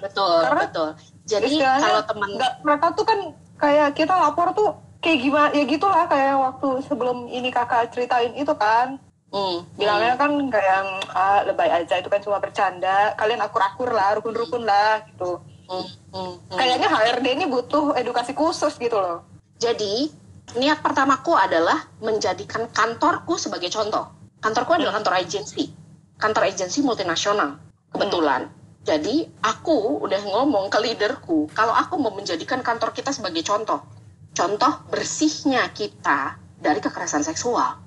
[0.02, 0.90] betul Karena betul
[1.32, 2.30] jadi Istilahnya kalau teman
[2.68, 3.20] mereka tuh kan
[3.56, 4.70] kayak kita lapor tuh
[5.00, 9.00] kayak gimana ya gitulah kayak waktu sebelum ini kakak ceritain itu kan.
[9.32, 14.68] Hmm, bilangnya kan kayak ah, lebay aja itu kan cuma bercanda kalian akur-akur lah rukun-rukun
[14.68, 15.40] lah gitu.
[15.72, 16.58] Hmm, hmm, hmm.
[16.60, 19.24] kayaknya HRD ini butuh edukasi khusus gitu loh.
[19.56, 20.12] Jadi
[20.60, 24.12] niat pertamaku adalah menjadikan kantorku sebagai contoh.
[24.44, 25.72] Kantorku adalah kantor agensi,
[26.20, 27.56] kantor agensi multinasional
[27.96, 28.52] kebetulan.
[28.82, 33.86] Jadi aku udah ngomong ke leaderku kalau aku mau menjadikan kantor kita sebagai contoh,
[34.34, 37.78] contoh bersihnya kita dari kekerasan seksual,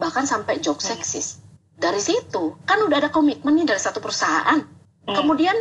[0.00, 1.44] bahkan sampai joke seksis.
[1.76, 4.60] Dari situ kan udah ada komitmen nih dari satu perusahaan.
[5.02, 5.56] Kemudian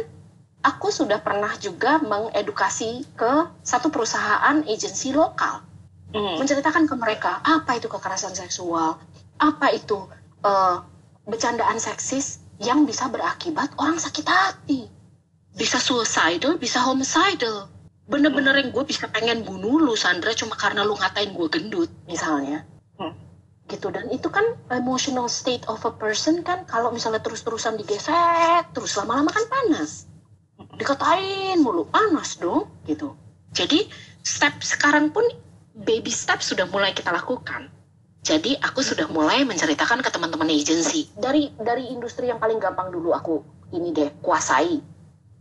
[0.63, 3.33] aku sudah pernah juga mengedukasi ke
[3.65, 5.71] satu perusahaan agensi lokal
[6.11, 6.35] Hmm.
[6.35, 8.99] menceritakan ke mereka apa itu kekerasan seksual,
[9.39, 9.95] apa itu
[10.43, 10.75] eh,
[11.23, 14.85] bercandaan seksis yang bisa berakibat orang sakit hati,
[15.57, 17.67] bisa suicidal, bisa homicidal.
[18.05, 22.61] Bener-bener yang gue bisa pengen bunuh lu Sandra cuma karena lu ngatain gue gendut misalnya.
[23.01, 23.17] Hmm.
[23.65, 28.93] Gitu dan itu kan emotional state of a person kan kalau misalnya terus-terusan digesek terus
[28.99, 30.05] lama-lama kan panas.
[30.77, 33.17] Dikatain mulu panas dong gitu.
[33.51, 33.89] Jadi
[34.21, 35.25] step sekarang pun
[35.73, 37.80] baby step sudah mulai kita lakukan.
[38.21, 43.17] Jadi aku sudah mulai menceritakan ke teman-teman agensi dari dari industri yang paling gampang dulu
[43.17, 43.41] aku
[43.73, 44.77] ini deh kuasai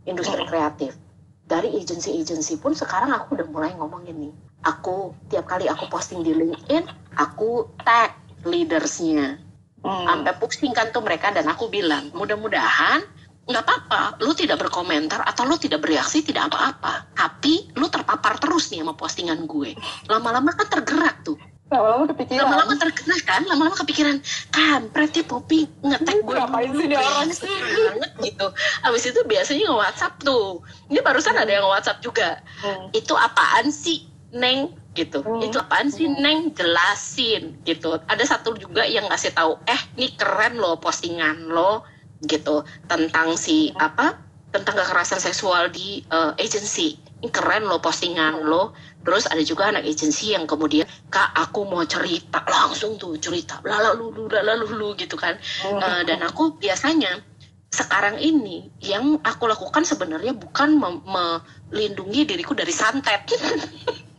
[0.09, 0.97] industri kreatif.
[1.45, 4.31] Dari agensi-agensi pun sekarang aku udah mulai ngomong ini.
[4.63, 6.87] Aku tiap kali aku posting di LinkedIn,
[7.19, 8.15] aku tag
[8.47, 9.35] leadersnya.
[9.81, 10.05] Hmm.
[10.07, 13.03] Sampai pusing kan tuh mereka dan aku bilang, mudah-mudahan
[13.49, 17.09] nggak apa-apa, lu tidak berkomentar atau lu tidak bereaksi tidak apa-apa.
[17.17, 19.75] Tapi lu terpapar terus nih sama postingan gue.
[20.07, 21.37] Lama-lama kan tergerak tuh.
[21.71, 24.17] Lama-lama kepikiran Lama-lama tergerak kan, lama-lama kepikiran,
[24.51, 27.31] kampret ya Poppy ngetek gue Ngapain sih dia orang?
[27.31, 27.51] brengsek
[27.87, 28.47] banget gitu.
[28.83, 30.59] Habis itu biasanya nge-WhatsApp tuh.
[30.91, 32.43] Ini barusan ada yang nge-WhatsApp juga.
[32.59, 32.91] Hmm.
[32.91, 34.03] Itu apaan sih,
[34.35, 34.75] Neng?
[34.91, 35.23] gitu.
[35.23, 35.39] Hmm.
[35.39, 36.51] Itu apaan sih, Neng?
[36.51, 37.95] Jelasin gitu.
[38.11, 41.87] Ada satu juga yang ngasih tahu, "Eh, ini keren loh postingan lo."
[42.21, 44.13] gitu tentang si apa?
[44.51, 46.99] tentang kekerasan seksual di eh, agency.
[47.29, 48.73] Keren loh postingan lo.
[49.05, 53.61] Terus ada juga anak agensi yang kemudian, "Kak, aku mau cerita." Langsung tuh cerita.
[53.61, 55.37] Lalu lu lalu lu gitu kan.
[55.65, 57.21] Eh, dan aku biasanya
[57.71, 60.75] sekarang ini yang aku lakukan sebenarnya bukan
[61.07, 63.23] melindungi diriku dari santet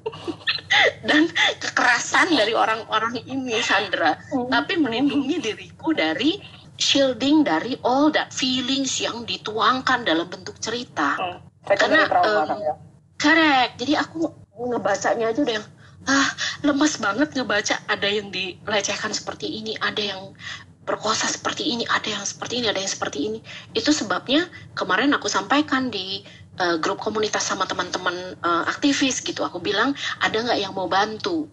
[1.08, 1.28] dan
[1.60, 4.16] kekerasan dari orang-orang ini Sandra
[4.48, 6.40] tapi melindungi diriku dari
[6.80, 11.14] shielding dari all that feelings yang dituangkan dalam bentuk cerita.
[11.62, 12.74] Secondary Karena, trauma kan ya.
[13.22, 13.78] Correct.
[13.78, 14.26] Jadi aku
[14.58, 15.66] ngebacanya aja udah yang
[16.10, 16.28] ah
[16.66, 17.78] lemas banget ngebaca.
[17.86, 20.34] Ada yang dilecehkan seperti ini ada yang
[20.82, 23.38] perkosa seperti ini ada yang seperti ini ada yang seperti ini.
[23.70, 26.26] Itu sebabnya kemarin aku sampaikan di
[26.58, 29.46] eh, grup komunitas sama teman-teman eh, aktivis gitu.
[29.46, 31.46] Aku bilang ada nggak yang mau bantu?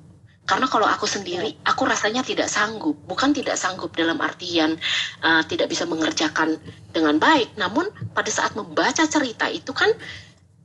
[0.49, 2.97] Karena kalau aku sendiri aku rasanya tidak sanggup.
[3.05, 4.81] Bukan tidak sanggup dalam artian
[5.21, 6.57] eh, tidak bisa mengerjakan
[6.89, 7.53] dengan baik.
[7.53, 7.85] Namun
[8.17, 9.93] pada saat membaca cerita itu kan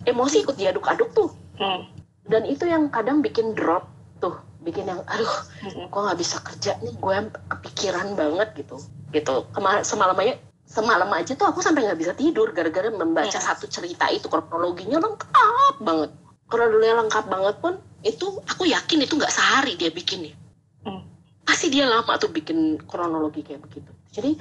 [0.03, 1.31] emosi ikut diaduk-aduk tuh.
[1.55, 1.87] Hmm.
[2.25, 3.85] dan itu yang kadang bikin drop
[4.17, 4.35] tuh.
[4.65, 5.29] Bikin yang aduh
[5.61, 5.87] Hmm.
[5.93, 6.97] gue nggak bisa kerja nih?
[6.97, 7.15] Gue
[7.53, 8.81] kepikiran banget gitu.
[9.13, 9.35] Gitu.
[9.85, 10.35] Semalam aja
[10.65, 13.45] semalam aja tuh aku sampai nggak bisa tidur gara-gara membaca Hmm.
[13.45, 14.27] satu cerita itu.
[14.27, 16.11] Kronologinya lengkap banget.
[16.49, 20.35] Kronologinya lengkap banget pun itu aku yakin itu nggak sehari dia bikin nih
[20.85, 21.01] Hmm.
[21.45, 23.93] pasti dia lama tuh bikin kronologi kayak begitu.
[24.13, 24.37] Jadi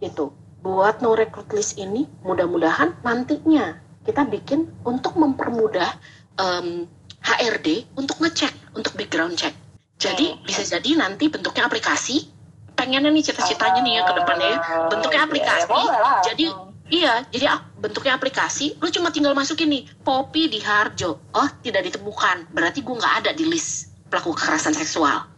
[0.00, 3.76] itu buat no recruit list ini mudah-mudahan nantinya
[4.08, 5.92] kita bikin untuk mempermudah
[6.40, 6.88] em,
[7.20, 9.52] HRD untuk ngecek untuk background check.
[10.00, 10.40] Jadi Hmm.
[10.48, 12.24] bisa jadi nanti bentuknya aplikasi.
[12.72, 14.48] Pengennya nih cita-citanya nih ya ke depannya.
[14.48, 15.60] Ya bentuknya Ah, aplikasi.
[15.60, 16.20] ya, boleh lah.
[16.24, 16.44] jadi
[16.88, 17.46] iya jadi
[17.76, 18.78] bentuknya aplikasi.
[18.80, 21.20] Lu cuma tinggal masukin nih Poppy di Harjo.
[21.34, 22.48] Oh tidak ditemukan.
[22.48, 25.28] Berarti gue nggak ada di list pelaku kekerasan seksual.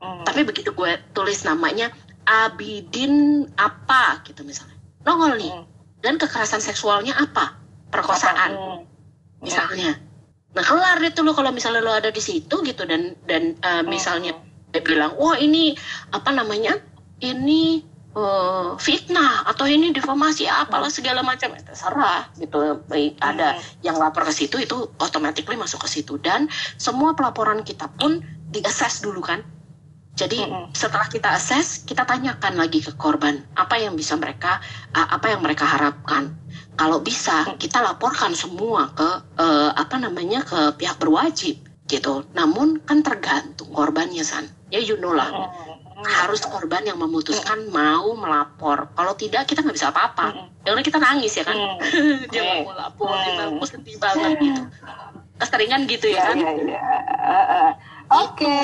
[0.00, 0.24] Hmm.
[0.24, 1.92] tapi begitu gue tulis namanya
[2.24, 4.24] Abidin apa?
[4.24, 4.72] Gitu misalnya.
[5.04, 5.52] Nongol nih.
[5.52, 5.66] Hmm.
[6.00, 7.59] dan kekerasan seksualnya apa
[7.90, 8.50] perkosaan.
[8.56, 8.80] Hmm.
[9.40, 9.96] misalnya.
[10.52, 13.80] Nah kelar deh tuh lo kalau misalnya lo ada di situ gitu dan dan uh,
[13.86, 14.36] misalnya
[14.68, 15.74] dia bilang wah ini
[16.12, 16.76] apa namanya
[17.24, 17.80] ini
[18.12, 21.56] uh, fitnah atau ini difamasi apalah segala macam.
[21.56, 22.84] Ya, terserah gitu.
[22.90, 23.62] Baik ada Hmm.
[23.80, 26.20] yang lapor ke situ itu automatically masuk ke situ.
[26.20, 28.20] Dan semua pelaporan kita pun
[28.50, 29.40] di assess dulu kan.
[30.18, 30.74] Jadi Mm-mm.
[30.76, 34.60] setelah kita assess kita tanyakan lagi ke korban apa yang bisa mereka
[34.92, 36.34] apa yang mereka harapkan
[36.80, 42.24] kalau bisa kita laporkan semua ke eh, apa namanya ke pihak berwajib gitu.
[42.32, 44.48] Namun kan tergantung korbannya san.
[44.72, 45.28] Ya you know lah.
[46.00, 48.88] Harus korban yang memutuskan mau melapor.
[48.96, 50.48] Kalau tidak kita nggak bisa apa-apa.
[50.64, 51.58] Karena kita nangis ya kan.
[52.32, 54.62] Dia nggak mau lapor, kita mau sedih banget gitu.
[55.36, 56.36] Keseringan gitu ya kan.
[56.40, 56.80] Iya, iya.
[58.10, 58.58] Oke,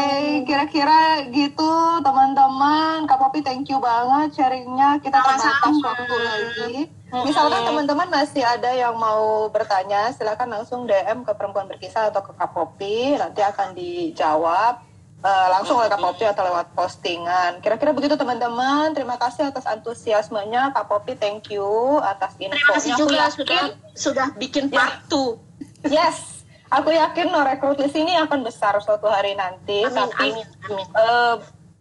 [0.48, 3.04] kira-kira gitu teman-teman.
[3.04, 4.96] Kak Popi thank you banget sharingnya.
[5.04, 6.95] Kita terbatas waktu lagi.
[7.08, 12.32] Misalkan teman-teman masih ada yang mau bertanya, silakan langsung DM ke Perempuan Berkisah atau ke
[12.32, 13.14] Kak Popi.
[13.14, 14.82] Nanti akan dijawab
[15.18, 17.58] eh, langsung oleh Kak Popi atau lewat postingan.
[17.58, 18.90] Kira-kira begitu teman-teman.
[18.90, 21.14] Terima kasih atas antusiasmenya Kak Popi.
[21.14, 21.66] Thank you
[22.00, 22.58] atas infonya.
[22.58, 23.62] Terima kasih juga yakin- sudah
[23.94, 24.76] sudah bikin Ya.
[24.76, 25.38] part 2.
[25.86, 29.80] Yes, aku yakin no rekrut list ini akan besar suatu hari nanti.
[29.80, 30.86] Amin, tapi amin, amin.
[30.92, 31.34] eh,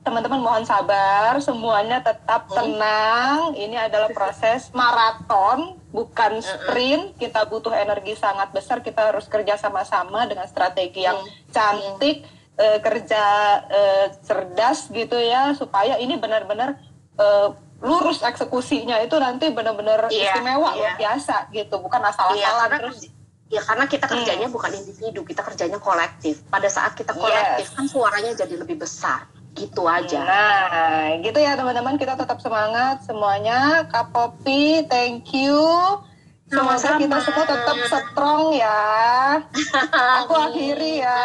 [0.05, 2.55] teman-teman mohon sabar, semuanya tetap Hmm.
[2.55, 3.57] tenang.
[3.57, 7.17] Ini adalah proses maraton, bukan sprint.
[7.17, 8.79] Kita butuh energi sangat besar.
[8.79, 11.49] Kita harus kerja sama-sama dengan strategi yang Hmm.
[11.49, 12.21] cantik,
[12.55, 13.25] eh, kerja
[13.67, 16.77] eh, cerdas gitu ya, supaya ini benar-benar
[17.15, 17.47] eh,
[17.79, 20.77] lurus eksekusinya itu nanti benar-benar Iya, istimewa iya.
[20.77, 23.07] luar biasa gitu, bukan Iya, asal-asalan karena terus.
[23.47, 26.43] ya karena kita kerjanya bukan individu, kita kerjanya kolektif.
[26.45, 27.73] Pada saat kita kolektif Yes.
[27.73, 29.31] kan suaranya jadi lebih besar.
[29.55, 30.19] Gitu aja.
[30.19, 33.87] Nah, gitu ya teman-teman, kita tetap semangat semuanya.
[33.87, 35.63] Kak Popi, thank you.
[36.45, 37.01] Semoga Sama-sama.
[37.01, 38.81] kita semua tetap strong ya.
[40.21, 41.23] Aku akhiri ya.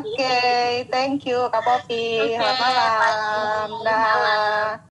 [0.00, 0.40] Oke,
[0.88, 2.24] thank you Kak Popi.
[2.24, 3.68] Oke, Selamat malam.
[3.84, 4.91] Dah.